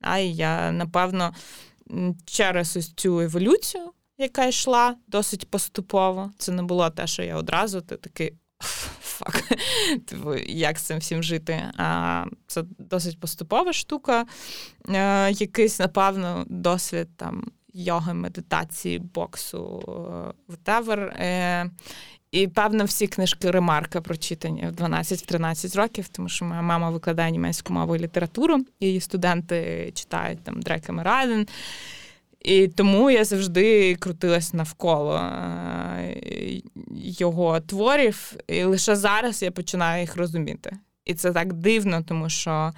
[0.00, 1.34] А я, напевно,
[2.24, 6.30] через ось цю еволюцію, яка йшла досить поступово.
[6.38, 8.32] Це не було те, що я одразу ти такий
[9.00, 9.42] фак,
[10.06, 11.62] типу, як з цим всім жити.
[11.76, 14.26] А Це досить поступова штука.
[14.88, 20.98] Е, якийсь, напевно, досвід там йоги, медитації, боксу, е, whatever.
[21.00, 21.70] Е,
[22.32, 27.72] і, певно, всі книжки Ремарка прочитані в 12-13 років, тому що моя мама викладає німецьку
[27.72, 31.46] мову і літературу, і її студенти читають там Дрека Мерайден.
[32.40, 36.62] І тому я завжди крутилась навколо е,
[36.94, 40.72] його творів, і лише зараз я починаю їх розуміти.
[41.04, 42.72] І це так дивно, тому що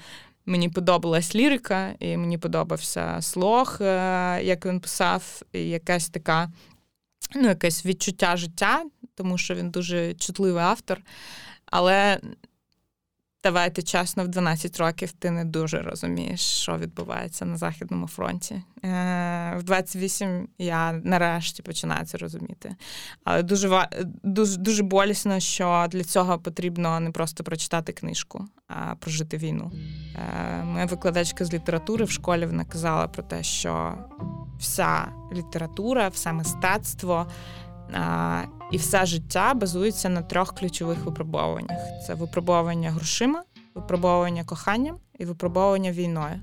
[0.47, 6.51] мені подобалась лірика, і мені подобався слог, е, як він писав, і якась така
[7.35, 8.83] ну, якесь відчуття життя,
[9.15, 11.01] тому що він дуже чутливий автор.
[11.67, 12.21] Але
[13.43, 18.55] давайте чесно, в 12 років ти не дуже розумієш, що відбувається на Західному фронті.
[18.55, 22.77] Е, в 28 я нарешті починаю це розуміти.
[23.25, 23.89] Але дуже
[24.23, 29.73] дуже, дуже болісно, що для цього потрібно не просто прочитати книжку, а прожити війну.
[30.17, 33.95] Е, моя викладачка з літератури в школі вона казала про те, що
[34.59, 37.27] вся література, все мистецтво
[38.71, 43.43] і все життя базується на трьох ключових випробовуваннях: це випробовування грошима,
[43.75, 46.41] випробовування коханням і випробовування війною.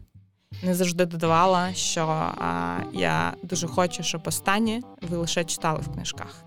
[0.63, 6.43] Не завжди додавала, що а, я дуже хочу, щоб останні ви лише читали в книжках.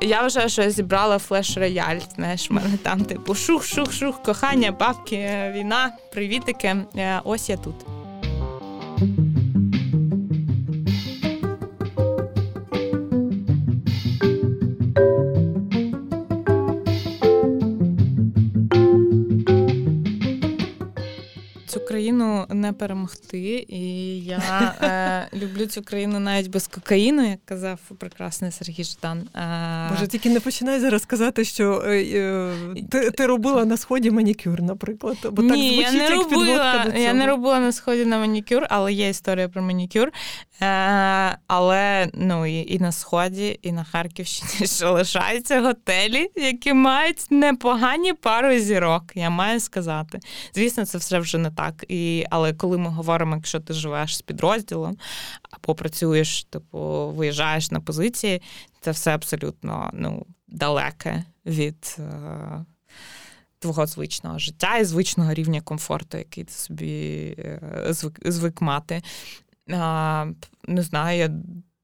[0.00, 2.00] Я вважаю, що зібрала флеш-рояль.
[2.14, 6.76] Знаєш, в мене там типу шух-шух-шух, кохання, бабки, війна, привітики.
[6.96, 7.99] Е, ось я тут.
[22.48, 23.66] Не перемогти.
[23.68, 23.80] І
[24.20, 29.18] я е, люблю цю країну навіть без кокаїну, як казав прекрасний Сергій Ждан.
[29.18, 32.54] Е, Боже, тільки не починай зараз казати, що е, е,
[32.90, 35.16] ти ти робила на сході манікюр, наприклад.
[35.32, 37.02] Бо Ні, так звучить, я не як робила, до цього.
[37.02, 40.12] я не робила на сході на манікюр, але є історія про манікюр.
[40.62, 47.26] Е, Але ну і, і на сході, і на Харківщині ще лишаються готелі, які мають
[47.30, 49.02] непогані пару зірок.
[49.14, 50.18] Я маю сказати.
[50.54, 51.79] Звісно, це все вже не так.
[51.88, 54.96] І, Але коли ми говоримо, якщо ти живеш з підрозділом
[55.50, 58.42] або працюєш, типу виїжджаєш на позиції,
[58.80, 61.96] це все абсолютно ну, далеке від.
[61.98, 62.64] Е,
[63.62, 69.02] Твого звичного життя і звичного рівня комфорту, який ти собі е, звик, звик мати.
[69.72, 70.26] А,
[70.68, 71.30] Не знаю, я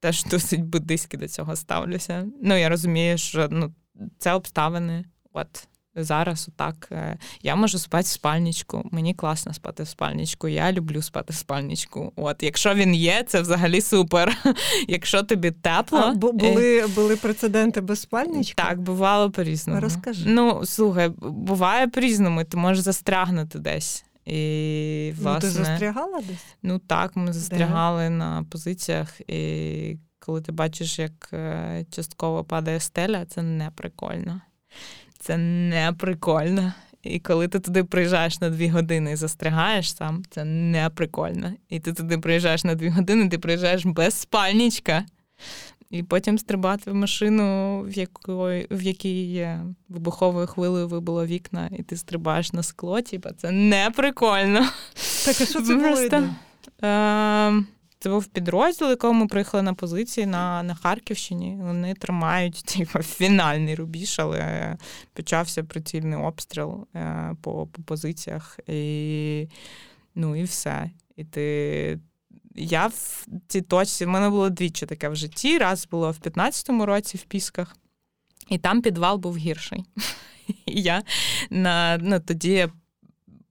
[0.00, 2.26] теж досить буддистськи до цього ставлюся.
[2.42, 3.74] Ну, я розумію, що ну,
[4.18, 5.04] це обставини.
[5.32, 5.68] От
[6.04, 6.88] зараз отак.
[6.92, 8.88] Е, я можу спати в спальничку.
[8.90, 10.48] Мені класно спати в спальничку.
[10.48, 12.12] Я люблю спати в спальничку.
[12.16, 14.36] От, якщо він є, це взагалі супер.
[14.88, 15.98] Якщо тобі тепло.
[15.98, 18.62] А, були були прецеденти без спальничка?
[18.62, 19.80] Так, бувало по-різному.
[19.80, 20.24] Розкажи.
[20.26, 24.04] Ну, слухай, буває по-різному, ти можеш застрягнути десь.
[24.26, 26.44] І, власне, ну, ти застрягала десь?
[26.62, 28.10] Ну так, ми застрягали Де?
[28.10, 34.40] на позиціях, і коли ти бачиш, як е, частково падає стеля, це не прикольно.
[35.26, 36.72] Це не прикольно.
[37.02, 41.52] І коли ти туди приїжджаєш на дві години і застрягаєш сам, це не прикольно.
[41.68, 45.04] І ти туди приїжджаєш на дві години, ти приїжджаєш без спальничка.
[45.90, 49.48] І потім стрибати в машину, в якої, в якій
[49.88, 54.60] вибуховою хвилею вибило вікна, і ти стрибаєш на скло, типа це не прикольно.
[55.24, 56.28] Так, а що це Просто,
[56.80, 57.64] було?
[57.98, 61.58] Це був підрозділ, якого ми приїхали на позиції на на Харківщині.
[61.60, 64.76] Вони тримають типу, фінальний рубіж, але
[65.12, 69.48] почався прицільний обстріл е, по по позиціях, і
[70.14, 70.90] ну і все.
[71.16, 71.98] І ти
[72.56, 75.58] я в цій точці, в мене було двічі таке в житті.
[75.58, 77.76] Раз було в 15-му році в Пісках,
[78.48, 79.84] і там підвал був гірший.
[80.66, 81.02] І я
[81.50, 82.68] на, ну, тоді,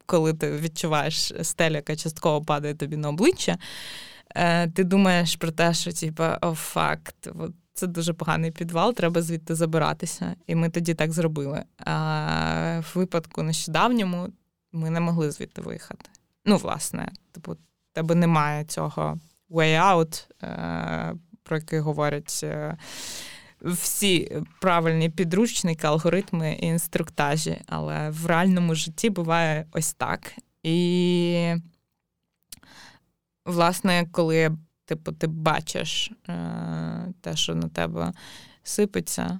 [0.05, 3.57] коли ти відчуваєш стеля, яка частково падає тобі на обличчя,
[4.35, 7.29] е, ти думаєш про те, що типа, о, факт,
[7.73, 10.35] це дуже поганий підвал, треба звідти забиратися.
[10.47, 11.63] І ми тоді так зробили.
[11.77, 14.27] А в випадку нещодавньому
[14.71, 16.09] ми не могли звідти виїхати.
[16.45, 17.57] Ну, власне, типу,
[17.93, 19.19] тебе немає цього
[19.49, 22.77] way out, е, про який говорять е,
[23.61, 27.61] всі правильні підручники, алгоритми і інструктажі.
[27.67, 30.33] Але в реальному житті буває ось так.
[30.63, 31.55] І,
[33.45, 38.13] власне, коли типу, ти бачиш е, те, що на тебе
[38.63, 39.39] сипеться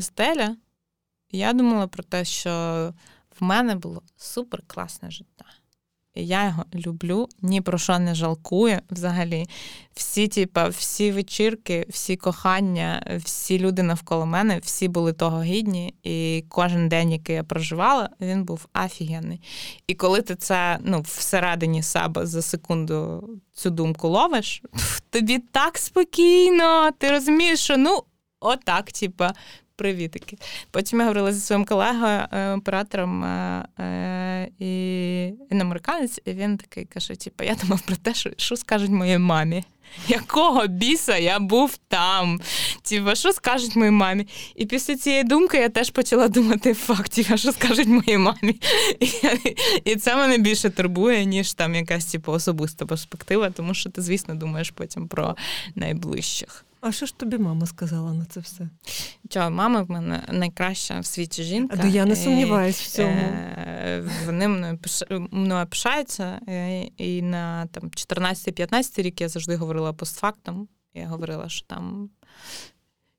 [0.00, 0.56] стеля,
[1.30, 2.50] я думала про те, що
[3.40, 5.44] в мене було супер класне життя.
[6.22, 9.46] Я його люблю, ні про що не жалкую взагалі.
[9.94, 15.94] Всі, типа, всі вечірки, всі кохання, всі люди навколо мене, всі були того гідні.
[16.02, 19.40] І кожен день, який я проживала, він був офігенний.
[19.86, 24.62] І коли ти це ну, всередині себе за секунду цю думку ловиш,
[25.10, 26.90] тобі так спокійно.
[26.98, 28.02] Ти розумієш, що ну,
[28.40, 29.34] отак, типа,
[29.78, 30.38] привітики.
[30.70, 36.56] Потім я говорила зі своїм колегою, е, оператором е, е, і він американець, і він
[36.56, 39.64] такий каже: типу, я думав про те, що що скажуть моїй мамі.
[40.08, 42.40] Якого біса я був там?
[42.82, 44.26] Тіба, що скажуть моїй мамі?
[44.56, 48.60] І після цієї думки я теж почала думати факт, а що скажуть моїй мамі.
[49.00, 49.08] І,
[49.84, 54.34] і це мене більше турбує, ніж там якась типу, особиста перспектива, тому що ти, звісно,
[54.34, 55.36] думаєш потім про
[55.74, 56.64] найближчих.
[56.80, 58.68] А що ж тобі мама сказала на це все?
[59.28, 61.80] Чого, мама в мене найкраща в світі жінка.
[61.82, 63.08] А я не сумніваюсь в цьому.
[63.08, 64.78] Е, вони мною
[65.30, 66.40] мною пишаються.
[66.48, 70.68] Е, і на там 14-15 рік я завжди говорила постфактом.
[70.94, 72.10] Я говорила, що там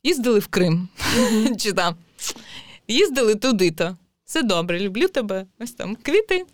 [0.03, 0.87] їздили в Крим.
[1.57, 1.95] Чи там
[2.87, 3.97] їздили туди-то.
[4.25, 5.45] Все добре, люблю тебе.
[5.59, 6.45] Ось там квіти.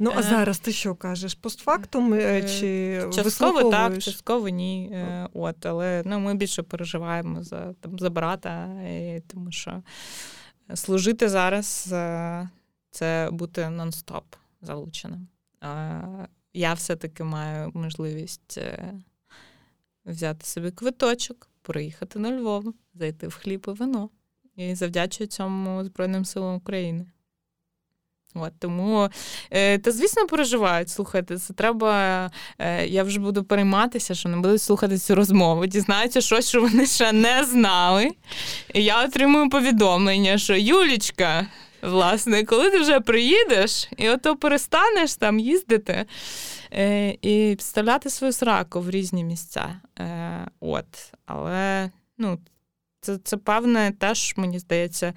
[0.00, 0.22] Ну, а е.
[0.22, 1.34] зараз ти що кажеш?
[1.34, 4.90] Постфактум е, чи частково так, частково ні.
[4.92, 9.82] Е, от, Але ну, ми більше переживаємо за там, за брата, і, тому що
[10.74, 11.66] служити зараз
[12.90, 14.22] це бути нон-стоп
[14.62, 15.28] залученим.
[16.54, 18.58] Я все-таки маю можливість
[20.06, 24.10] взяти собі квиточок, приїхати на Львов, зайти в хліб і вино.
[24.56, 27.06] І завдячую цьому Збройним силам України.
[28.34, 29.08] От, Тому,
[29.50, 30.88] е, та, звісно, переживають.
[30.88, 32.30] Слухайте, це треба.
[32.58, 35.66] Е, я вже буду перейматися, що не будуть слухати цю розмову.
[35.66, 38.10] Дізнаються щось, що вони ще не знали.
[38.74, 41.46] І я отримую повідомлення, що Юлічка,
[41.82, 46.06] Власне, коли ти вже приїдеш, і ото перестанеш там їздити
[46.72, 49.80] е, і підставляти свою сраку в різні місця.
[50.60, 52.38] От, але ну,
[53.00, 55.14] це, це певне, теж, мені здається,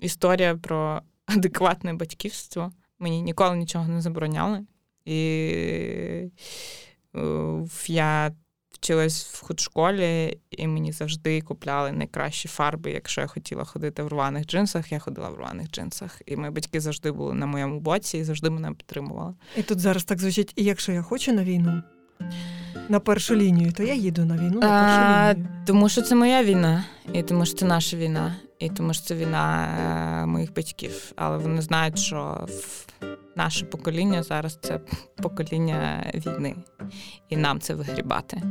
[0.00, 2.72] історія про адекватне батьківство.
[2.98, 4.66] Мені ніколи нічого не забороняли.
[5.04, 5.20] І
[7.16, 8.32] е, я
[8.70, 12.90] вчилась в худшколі, і мені завжди купляли найкращі фарби.
[12.90, 16.22] Якщо я хотіла ходити в рваних джинсах, я ходила в рваних джинсах.
[16.26, 19.34] І мої батьки завжди були на моєму боці і завжди мене підтримували.
[19.56, 21.82] І тут зараз так звучить: і якщо я хочу на війну,
[22.90, 25.48] на першу лінію, то я їду на війну на першу а, лінію.
[25.66, 29.14] Тому що це моя війна, і тому що це наша війна, і тому що це
[29.14, 29.68] війна
[30.22, 31.12] е, моїх батьків.
[31.16, 32.46] Але вони знають, що
[33.36, 34.80] наше покоління зараз це
[35.22, 36.54] покоління війни,
[37.28, 38.42] і нам це вигрібати.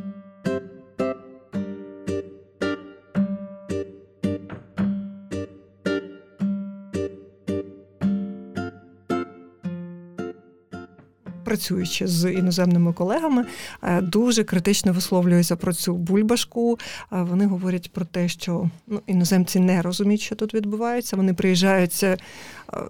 [11.59, 13.45] Працюючи з іноземними колегами,
[13.83, 16.79] е, дуже критично висловлюються про цю бульбашку.
[17.13, 21.15] Е, вони говорять про те, що ну, іноземці не розуміють, що тут відбувається.
[21.15, 22.17] Вони приїжджають е,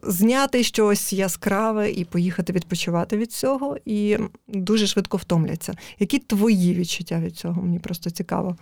[0.04, 4.18] зняти щось яскраве і поїхати відпочивати від цього, і
[4.48, 5.74] дуже швидко втомляться.
[6.00, 7.62] Які твої відчуття від цього?
[7.62, 8.56] Мені просто цікаво.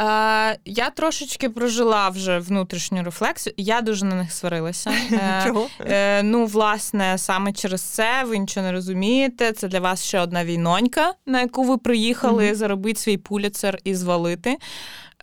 [0.00, 3.54] Е, Я трошечки прожила вже внутрішню рефлексію.
[3.56, 4.90] Я дуже на них сварилася.
[5.12, 5.68] Е, Чого?
[5.80, 9.52] Е, Ну, власне, саме через це ви нічого не розумієте.
[9.52, 12.54] Це для вас ще одна війнонька, на яку ви приїхали mm-hmm.
[12.54, 14.56] заробити свій пуліцер і звалити.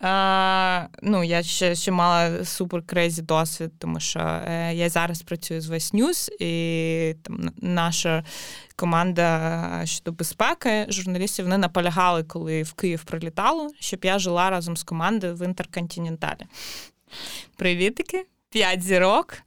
[0.02, 5.62] Е, ну, Я ще ще мала супер crazy досвід, тому що е, я зараз працюю
[5.62, 8.24] з Vice News, і там наша
[8.76, 14.84] команда щодо безпеки журналістів вони наполягали, коли в Київ прилітало, щоб я жила разом з
[14.84, 16.46] командою в Інтерконтиненталі.
[17.56, 18.26] Привітики!
[18.52, 19.38] П'ять зірок,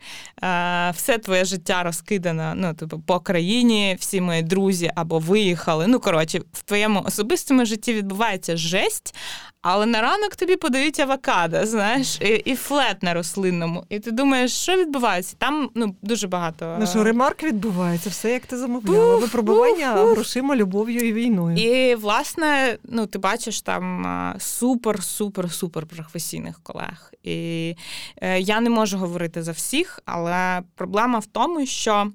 [0.95, 5.87] все твоє життя розкидано ну, тобто, по країні, всі мої друзі або виїхали.
[5.87, 9.15] Ну, коротше, в твоєму особистому житті відбувається жесть,
[9.63, 13.85] але на ранок тобі подають авокадо, знаєш, і і флет на рослинному.
[13.89, 15.37] І ти думаєш, що відбувається?
[15.39, 16.77] Там ну, дуже багато.
[16.81, 19.17] Ну що, ремарк відбувається, все як ти замовляла.
[19.17, 21.57] Випробування грошима, любов'ю і війною.
[21.57, 24.07] І, власне, ну, ти бачиш там
[24.39, 27.13] супер-супер-супер професійних колег.
[27.23, 27.77] І
[28.17, 32.13] е, я не можу говорити за всіх, але проблема в тому, що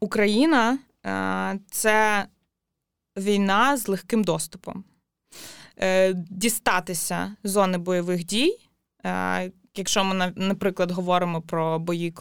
[0.00, 2.26] Україна е, це
[3.16, 4.84] війна з легким доступом.
[5.80, 8.58] Е, дістатися зони бойових дій.
[9.06, 12.14] Е, якщо ми, наприклад, говоримо про бої,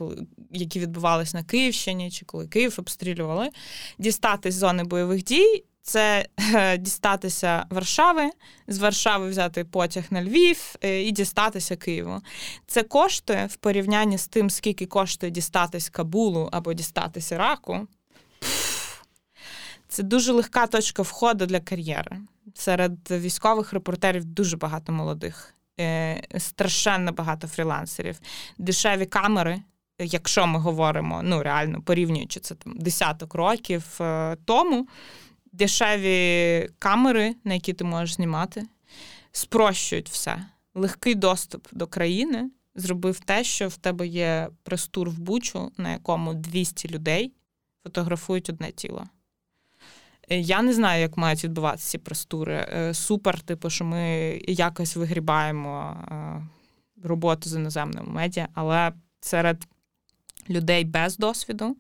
[0.52, 3.50] які відбувалися на Київщині, чи коли Київ обстрілювали,
[3.98, 8.30] дістатись зони бойових дій це е, дістатися Варшави,
[8.68, 12.22] з Варшави взяти потяг на Львів і дістатися Києву.
[12.68, 17.88] Це коштує в порівнянні з тим, скільки коштує дістатись Кабулу або дістатись Іраку.
[19.88, 22.18] Це дуже легка точка входу для кар'єри
[22.54, 28.20] серед військових репортерів дуже багато молодих, е, страшенно багато фрілансерів,
[28.58, 29.62] дешеві камери.
[30.00, 34.88] Якщо ми говоримо, ну реально порівнюючи це там десяток років е, тому,
[35.52, 38.64] дешеві камери, на які ти можеш знімати,
[39.32, 40.46] спрощують все.
[40.76, 46.34] Легкий доступ до країни зробив те, що в тебе є прес-тур в Бучу, на якому
[46.34, 47.34] 200 людей
[47.84, 49.06] фотографують одне тіло.
[50.30, 52.68] Е, я не знаю, як мають відбуватися ці простури.
[52.74, 54.02] Е, супер, типу, що ми
[54.48, 56.44] якось вигрібаємо е,
[57.04, 59.68] роботу з іноземними медіа, але серед
[60.50, 61.78] людей без досвіду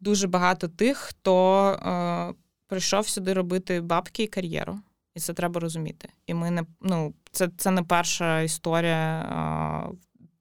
[0.00, 2.26] дуже багато тих, хто
[2.66, 4.80] прийшов сюди робити бабки і кар'єру.
[5.14, 6.08] І це треба розуміти.
[6.26, 9.90] І ми не ну, це це не перша історія.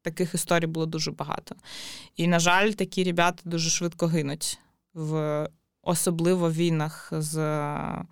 [0.01, 1.55] Таких історій було дуже багато.
[2.15, 4.59] І, на жаль, такі ребята дуже швидко гинуть
[4.93, 5.47] в
[5.85, 8.05] особливо в війнах з е,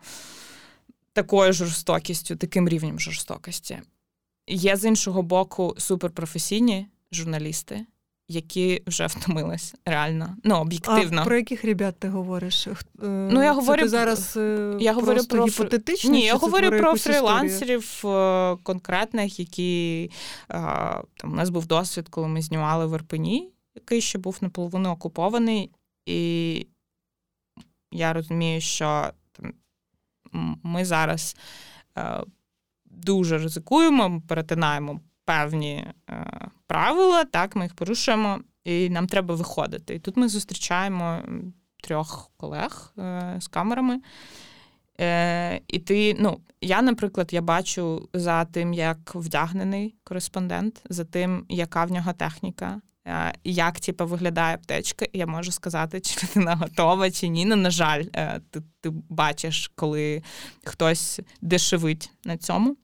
[1.14, 3.82] такою жорстокістю, таким рівнем жорстокості.
[4.48, 7.86] Є з іншого боку суперпрофесійні журналісти,
[8.28, 11.22] які вже втомились реально, ну об'єктивно.
[11.22, 12.68] А Про яких ребят ти говориш?
[12.68, 16.12] Е, ну я говорю ти зараз е, я говорю про гіпотетично?
[16.12, 18.60] Ні, я говорю про фрілансерів історію?
[18.64, 20.12] конкретних, які
[20.48, 25.72] там у нас був досвід, коли ми знімали в Ірпені, який ще був наполовину окупований,
[26.06, 26.68] і
[27.94, 29.54] я розумію, що там,
[30.64, 31.36] ми зараз
[31.98, 32.24] е,
[32.86, 39.96] дуже ризикуємо, перетинаємо певні е, правила, так, ми їх порушуємо, і нам треба виходити.
[39.96, 41.22] І тут ми зустрічаємо
[41.84, 44.02] трьох колег е, з камерами.
[45.00, 51.46] Е, І ти, ну, я, наприклад, я бачу за тим, як вдягнений кореспондент, за тим,
[51.50, 52.82] яка в нього техніка,
[53.44, 57.46] як типу, виглядає аптечка, я можу сказати, чи людина готова, чи ні.
[57.46, 60.24] Ну, на жаль, е, ти, ти бачиш, коли
[60.66, 62.78] хтось дешевить на цьому.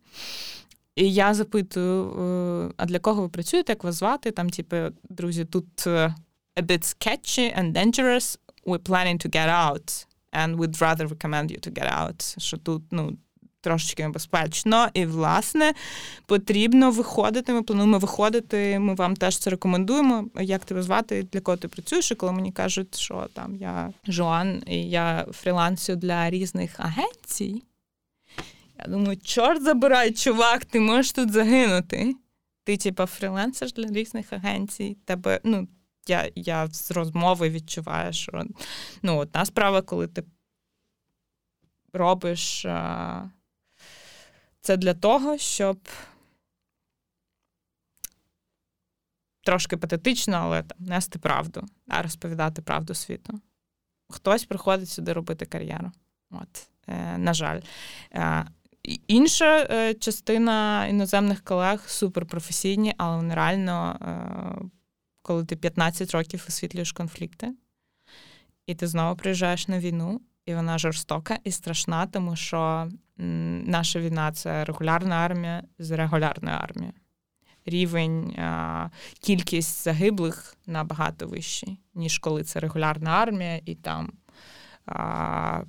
[0.95, 2.11] І я запитую:
[2.70, 4.32] е, а для кого ви працюєте, як вас звати?
[4.32, 4.76] Там, типу,
[5.09, 6.15] друзі, тут е,
[6.55, 8.38] a bit sketchy and dangerous.
[8.65, 12.39] We're planning to get out and we'd rather recommend you to get out.
[12.39, 13.17] Що тут, ну,
[13.62, 15.74] трошечки небезпечно, і, власне,
[16.26, 17.53] потрібно виходити.
[17.53, 18.80] Ми плануємо виходити.
[18.80, 20.26] Ми вам теж це рекомендуємо.
[20.41, 22.12] Як тебе звати, для кого ти працюєш?
[22.12, 27.64] І коли мені кажуть, що там я Жоан, і я фрілансю для різних агенцій.
[28.80, 32.16] Я думаю, чорт забирай, чувак, ти можеш тут загинути.
[32.64, 34.97] Ти, типа, фрілансер для різних агенцій.
[35.05, 35.68] Тебе, ну,
[36.07, 38.43] я я з розмови відчуваю, що
[39.01, 40.24] ну, одна справа, коли ти
[41.93, 43.30] робиш а,
[44.62, 45.89] це для того, щоб
[49.43, 53.39] трошки патетично, але там, нести правду, а розповідати правду світу.
[54.10, 55.91] Хтось приходить сюди робити кар'єру.
[56.32, 57.62] От, е, На жаль.
[58.14, 58.45] Е,
[59.07, 64.70] Інша е, частина іноземних колег суперпрофесійні, але вони реально е,
[65.22, 67.53] коли ти 15 років висвітлюєш конфлікти,
[68.66, 74.32] і ти знову приїжджаєш на війну, і вона жорстока і страшна, тому що наша війна
[74.32, 76.93] це регулярна армія з регулярною армією.
[77.66, 78.89] Рівень, а,
[79.20, 84.12] кількість загиблих набагато вищий, ніж коли це регулярна армія, і там
[84.86, 85.62] а,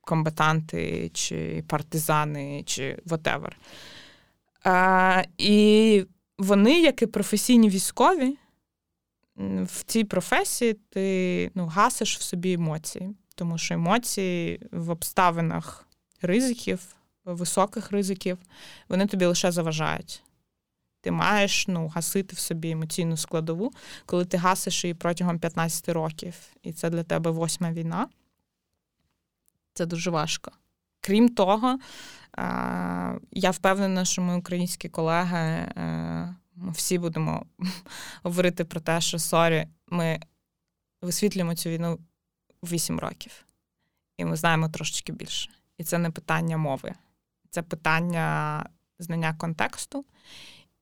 [0.00, 3.52] комбатанти, чи партизани, чи whatever.
[4.64, 6.06] А, І
[6.38, 8.36] вони, як і професійні військові,
[9.62, 15.86] в цій професії ти ну, гасиш в собі емоції, тому що емоції в обставинах
[16.22, 18.38] ризиків, високих ризиків,
[18.88, 20.22] вони тобі лише заважають.
[21.00, 23.72] Ти маєш ну, гасити в собі емоційну складову,
[24.06, 28.08] коли ти гасиш її протягом 15 років, і це для тебе восьма війна.
[29.74, 30.52] Це дуже важко.
[31.00, 31.78] Крім того,
[33.30, 37.46] я впевнена, що ми, українські колеги, е, ми всі будемо
[38.22, 40.20] говорити про те, що sorry, ми
[41.02, 41.98] висвітлюємо цю війну
[42.62, 43.44] 8 років,
[44.16, 45.50] і ми знаємо трошечки більше.
[45.78, 46.92] І це не питання мови,
[47.50, 48.66] це питання
[48.98, 50.04] знання контексту,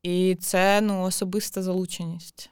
[0.02, 2.50] і це ну, особиста залученість.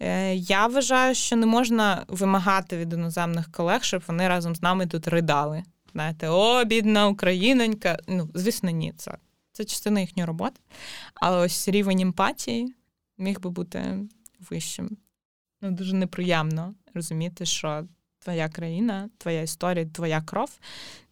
[0.00, 4.86] Е, я вважаю, що не можна вимагати від іноземних колег, щоб вони разом з нами
[4.86, 5.62] тут ридали.
[5.92, 7.98] Знаєте, о, бідна українонька.
[8.08, 9.18] Ну, звісно, ні, це
[9.52, 10.60] це частина їхньої роботи.
[11.14, 12.74] Але ось рівень емпатії
[13.18, 13.98] міг би бути
[14.50, 14.96] вищим.
[15.60, 17.86] Ну, Дуже неприємно розуміти, що
[18.22, 20.58] твоя країна, твоя історія, твоя кров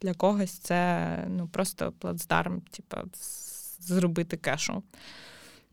[0.02, 2.96] для когось це ну, просто плацдарм, типу,
[3.80, 4.82] зробити кешу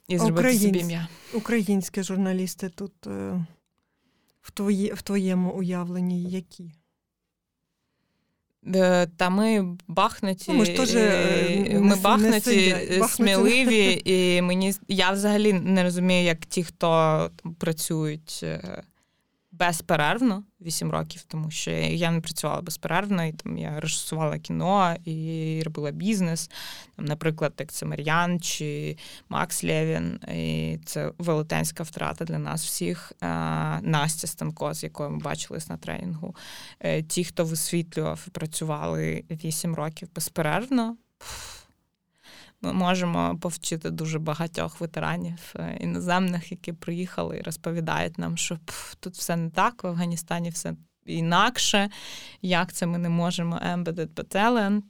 [0.08, 0.64] і зробити Українсь...
[0.64, 1.08] собі ім'я.
[1.34, 3.46] Українські журналісти тут е,
[4.42, 6.72] в, твої, в твоєму уявленні які?
[8.76, 15.12] Е, та ми бахнуті, ну, ми, теж, е, ми бахнуті, не сміливі, і мені я
[15.12, 16.88] взагалі не розумію, як ті, хто
[17.44, 18.46] там працюють
[19.60, 25.62] безперервно 8 років, тому що я не працювала безперервно, і там я режисувала кіно і
[25.66, 26.50] робила бізнес.
[26.96, 28.98] Там, Наприклад, як це Мар'ян чи
[29.30, 30.20] Макс Лєвін.
[30.36, 33.14] І Це велетенська втрата для нас всіх.
[33.82, 36.36] Настя Станко, з якою ми бачились на тренінгу.
[36.80, 40.98] Е, ті, хто висвітлював і працювали 8 років безперервно
[42.62, 48.96] ми можемо повчити дуже багатьох ветеранів е, іноземних, які приїхали і розповідають нам, що пф,
[49.00, 51.90] тут все не так, в Афганістані все інакше.
[52.42, 54.82] Як це ми не можемо embedded battalion?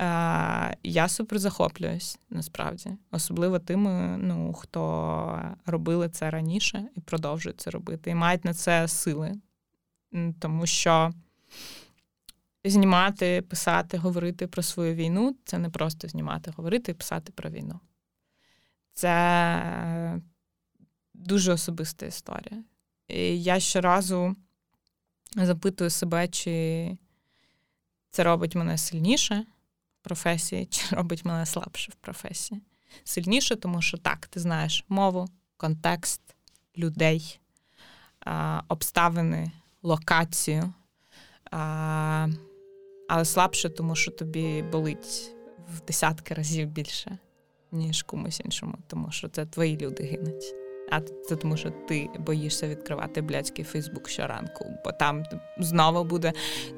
[0.00, 7.70] Е, я супер захоплююсь насправді, особливо тими, ну, хто робили це раніше і продовжують це
[7.70, 9.32] робити, і мають на це сили.
[10.40, 11.12] Тому що
[12.64, 17.80] знімати, писати, говорити про свою війну це не просто знімати, говорити і писати про війну.
[18.92, 20.20] Це
[21.14, 22.64] дуже особиста історія.
[23.08, 24.36] І я щоразу
[25.36, 26.96] запитую себе, чи
[28.10, 29.46] це робить мене сильніше
[30.00, 32.60] в професії, чи робить мене слабше в професії.
[33.04, 36.20] Сильніше, тому що так, ти знаєш мову, контекст,
[36.76, 37.40] людей,
[38.68, 39.52] обставини,
[39.82, 40.72] локацію
[43.08, 45.32] але слабше, тому що тобі болить
[45.76, 47.18] в десятки разів більше,
[47.72, 50.54] ніж комусь іншому, тому що це твої люди гинуть.
[50.90, 55.24] А це тому, що ти боїшся відкривати блядський Фейсбук щоранку, бо там
[55.58, 56.32] знову буде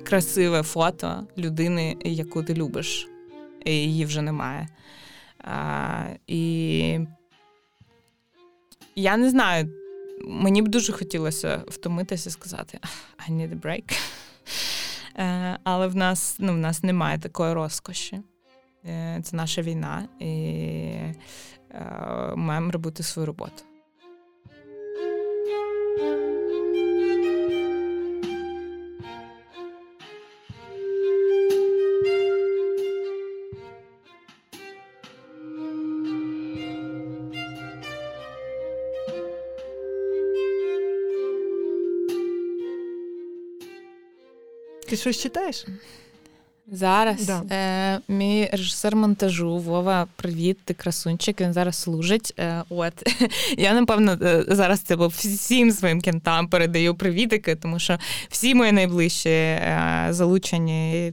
[0.04, 3.08] красиве фото людини, яку ти любиш,
[3.64, 4.68] і її вже немає.
[5.38, 6.98] А, І
[8.96, 9.68] я не знаю,
[10.24, 12.78] мені б дуже хотілося втомитися і сказати
[13.28, 13.98] I need a break.
[15.20, 18.20] Е, але в нас ну, в нас немає такої розкоші.
[18.84, 20.26] Е, це наша війна, і
[21.70, 23.62] е, маємо робити свою роботу.
[44.90, 45.66] Ти щось читаєш?
[46.72, 47.42] Зараз да.
[47.50, 51.40] е, мій режисер монтажу Вова, привіт, ти красунчик.
[51.40, 52.34] Він зараз служить.
[52.38, 52.92] Е, от
[53.58, 59.28] я напевно е, зараз це всім своїм кентам передаю привітики, тому що всі мої найближчі
[59.28, 61.12] е, залучені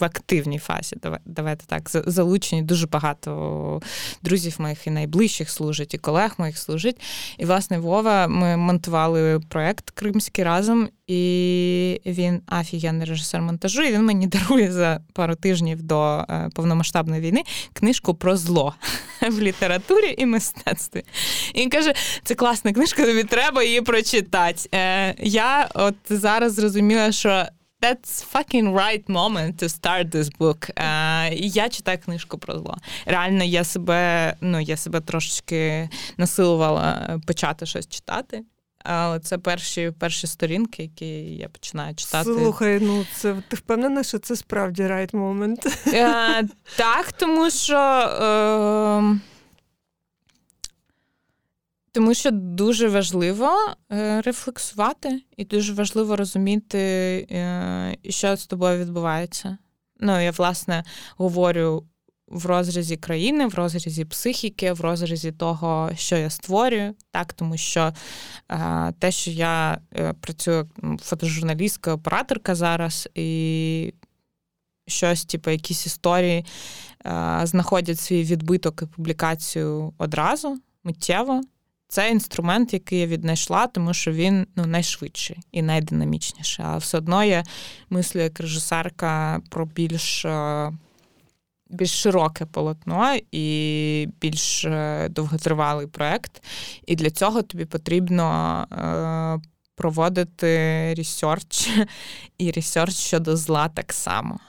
[0.00, 0.96] в активній фазі.
[1.24, 3.80] Давайте так, залучені дуже багато
[4.22, 7.00] друзів моїх і найближчих служить, і колег моїх служить.
[7.38, 13.82] І, власне, Вова, ми монтували проект Кримський разом, і він офігенний режисер монтажу.
[13.82, 17.42] І він мені дарує за пару тижнів до е, повномасштабної війни
[17.72, 18.74] книжку про зло
[19.30, 21.04] в літературі і мистецтві.
[21.54, 21.94] І він каже:
[22.24, 24.68] це класна книжка, тобі треба її прочитати.
[24.74, 27.46] Е, я от зараз зрозуміла, що
[27.80, 30.70] that's fucking right moment to start this book.
[30.76, 32.76] Uh, я читаю книжку про зло.
[33.06, 38.44] Реально, я себе, ну, я себе трошечки насилувала почати щось читати.
[38.84, 41.06] Але це перші перші сторінки, які
[41.36, 42.24] я починаю читати.
[42.24, 45.86] Слухай, ну це ти впевнена, що це справді right moment?
[45.86, 47.76] Uh, так, тому що.
[47.76, 49.18] Uh,
[51.92, 53.50] тому що дуже важливо
[53.92, 56.78] е, рефлексувати, і дуже важливо розуміти,
[57.30, 59.58] е, що з тобою відбувається.
[60.00, 60.84] Ну, я, власне,
[61.16, 61.84] говорю
[62.28, 67.92] в розрізі країни, в розрізі психіки, в розрізі того, що я створюю, так, тому що
[68.50, 69.80] е, те, що я
[70.20, 70.70] працюю
[71.02, 73.94] фотожурналістка, операторка зараз, і
[74.86, 76.46] щось, типу, якісь історії
[77.42, 81.42] знаходять свій відбиток і публікацію одразу, миттєво.
[81.90, 86.64] Це інструмент, який я віднайшла, тому що він ну, найшвидший і найдинамічніший.
[86.68, 87.44] А все одно я
[87.90, 90.72] мислю як режисерка про більш е,
[91.70, 96.42] більш широке полотно і більш е, довготривалий проект.
[96.86, 101.70] І для цього тобі потрібно е, проводити research
[102.38, 104.40] і research щодо зла так само.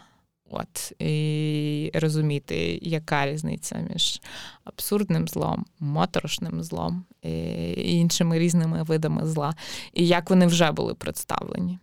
[0.52, 4.22] От, І розуміти, яка різниця між
[4.64, 9.56] абсурдним злом, моторошним злом і іншими різними видами зла,
[9.94, 11.80] і як вони вже були представлені.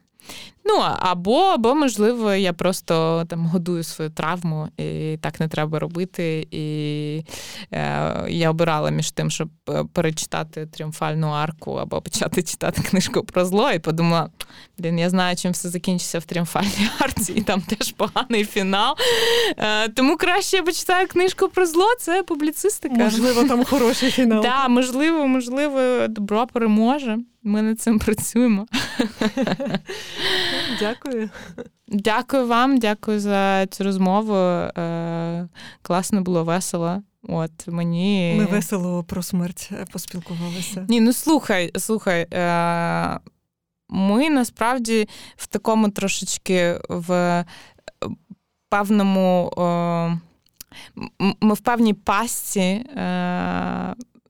[0.68, 6.48] Ну, або, або, можливо, я просто там годую свою травму, і так не треба робити.
[6.50, 7.22] І
[7.72, 13.44] е, я обирала між тим, щоб е, перечитати тріумфальну арку або почати читати книжку про
[13.44, 14.30] зло, і подумала:
[14.78, 18.96] блін, я знаю, чим все закінчиться в тріумфальній арці, і там теж поганий фінал.
[19.56, 22.94] Е, тому краще я почитаю книжку про зло, це публіцистика.
[22.94, 24.42] Можливо, там хороший фінал.
[24.42, 27.18] Так, можливо, можливо, добро переможе.
[27.42, 28.66] Ми над цим працюємо.
[30.80, 31.30] Дякую.
[31.88, 34.34] Дякую вам, дякую за цю розмову.
[34.34, 35.48] Е,
[35.82, 37.02] Класно було весело.
[37.22, 40.86] От мені ми весело про смерть е, поспілкувалися.
[40.88, 42.26] Ні, ну слухай, слухай.
[42.32, 43.18] Е,
[43.88, 47.44] Ми насправді в такому трошечки в
[48.68, 49.52] певному.
[51.40, 52.84] Ми в певній пастці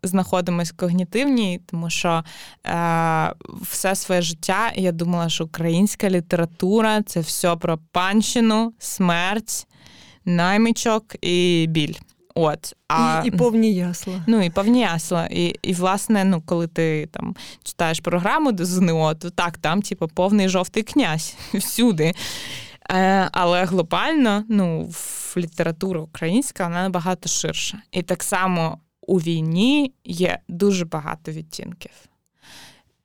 [0.03, 2.25] знаходимось когнітивній, тому що
[2.67, 3.33] е,
[3.63, 9.67] все своє життя я думала, що українська література це все про панщину, смерть,
[10.25, 11.95] наймічок і біль.
[12.41, 14.23] От, а, І і повні ясла.
[14.27, 15.27] Ну, і повні ясла.
[15.31, 20.09] І, і власне, ну, коли ти там читаєш програму до ЗНО, то так, там, типу,
[20.09, 22.15] повний жовтий князь всюди.
[22.91, 27.79] Е, Але глобально, ну, в література українська вона набагато ширша.
[27.93, 28.79] І так само
[29.09, 31.93] у війні є дуже багато відтінків.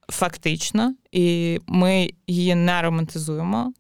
[0.10, 3.74] Фактично, і ми її не романтизуємо.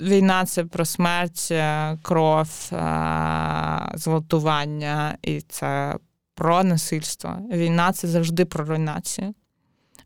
[0.00, 5.96] Війна це про смерть, е, кров, е, зґвалтування, і це
[6.34, 7.38] про насильство.
[7.52, 9.34] Війна це завжди про руйнацію.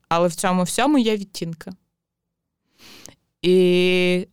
[0.09, 1.70] Але в цьому всьому є відтінки.
[3.43, 4.29] І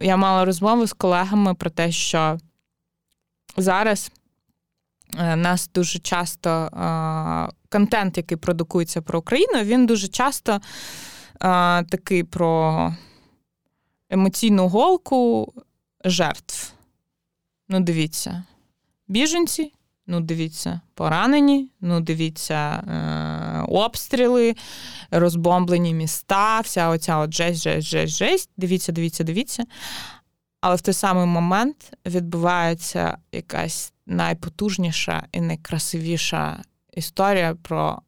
[0.00, 2.38] я мала розмову з колегами про те, що
[3.56, 4.12] зараз
[5.16, 10.60] нас дуже часто е, контент, який продукується про Україну, він дуже часто е,
[11.84, 12.94] такий про
[14.10, 15.52] емоційну голку
[16.04, 16.72] жертв.
[17.68, 18.44] Ну, дивіться,
[19.08, 19.72] біженці,
[20.06, 24.56] ну, дивіться, поранені, ну, дивіться, е- обстріли,
[25.10, 28.50] розбомблені міста, вся оця от жесть, жесть, жесть, жесть.
[28.56, 29.64] Дивіться, дивіться, дивіться.
[30.60, 38.02] Але в той самий момент відбувається якась найпотужніша і найкрасивіша історія про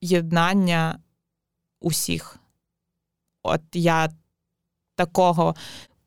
[0.00, 0.98] єднання
[1.80, 2.38] усіх.
[3.42, 4.08] От я
[4.96, 5.54] такого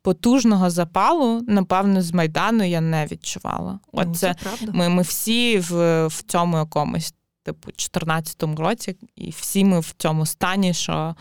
[0.02, 3.80] потужного запалу, напевно, з Майдану я не відчувала.
[3.92, 7.14] От ну, це, це Ми ми всі в, в цьому якомусь,
[7.44, 11.16] типу, 14-му році, і всі ми в цьому стані, що.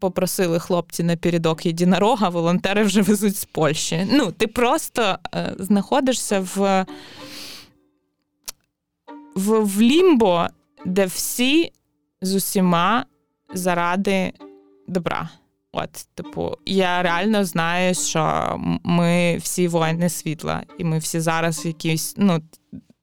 [0.00, 4.08] Попросили хлопці на передок єдинорога, волонтери вже везуть з Польщі.
[4.12, 6.86] Ну, ти просто е, знаходишся в,
[9.34, 10.46] в, в лімбо,
[10.84, 11.72] де всі
[12.22, 13.04] з усіма
[13.54, 14.32] заради
[14.88, 15.28] добра.
[15.72, 21.66] От, типу, я реально знаю, що ми всі воїни світла, і ми всі зараз в
[21.66, 22.14] якійсь.
[22.16, 22.42] Ну,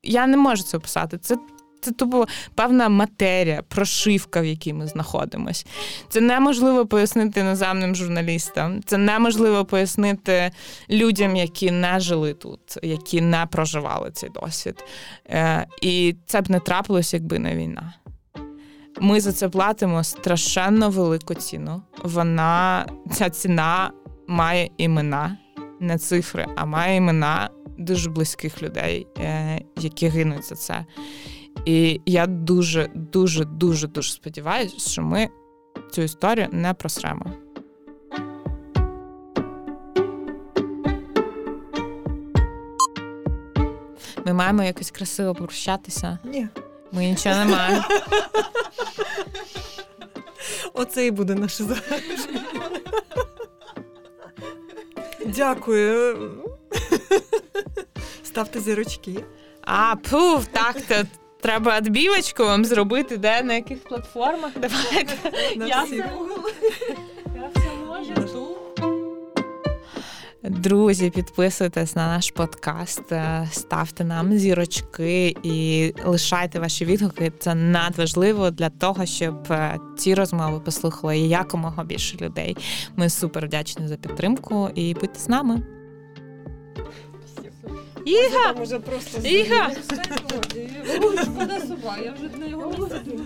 [0.03, 1.17] я не можу це описати.
[1.17, 1.37] Це
[1.81, 2.25] це тупо
[2.55, 5.65] певна матерія, прошивка, в якій ми знаходимось.
[6.09, 8.83] Це неможливо пояснити іноземним журналістам.
[8.85, 10.51] Це неможливо пояснити
[10.89, 14.83] людям, які не жили тут, які не проживали цей досвід.
[15.29, 17.93] Е, І це б не трапилось, якби не війна.
[18.99, 21.81] Ми за це платимо страшенно велику ціну.
[22.03, 23.91] Вона ця ціна
[24.27, 25.37] має імена,
[25.79, 30.85] не цифри, а має імена дуже близьких людей, е, які гинуть за це.
[31.65, 35.29] І я дуже, дуже, дуже, дуже сподіваюся, що ми
[35.91, 37.25] цю історію не просремо.
[44.25, 46.19] Ми маємо якось красиво прощатися.
[46.23, 46.47] Ні.
[46.91, 47.83] Ми нічого не маємо.
[50.73, 52.41] Оце і буде наше завершення.
[55.25, 56.31] Дякую.
[58.23, 59.23] Ставте зірочки.
[59.61, 60.95] А, пуф, так, то
[61.41, 64.51] треба відбівочку вам зробити, де на яких платформах?
[64.55, 65.13] Давайте.
[65.67, 66.03] Я все
[67.87, 68.51] можу.
[70.43, 77.31] Друзі, підписуйтесь на наш подкаст, е, ставте нам зірочки і лишайте ваші відгуки.
[77.39, 82.57] Це надважливо для того, щоб е, ці розмови послухали якомога більше людей.
[82.95, 85.61] Ми супер вдячні за підтримку і будьте з нами.
[88.05, 88.53] Іга!
[88.57, 89.71] Може просто Іга!
[92.03, 93.19] Я вже на його місці.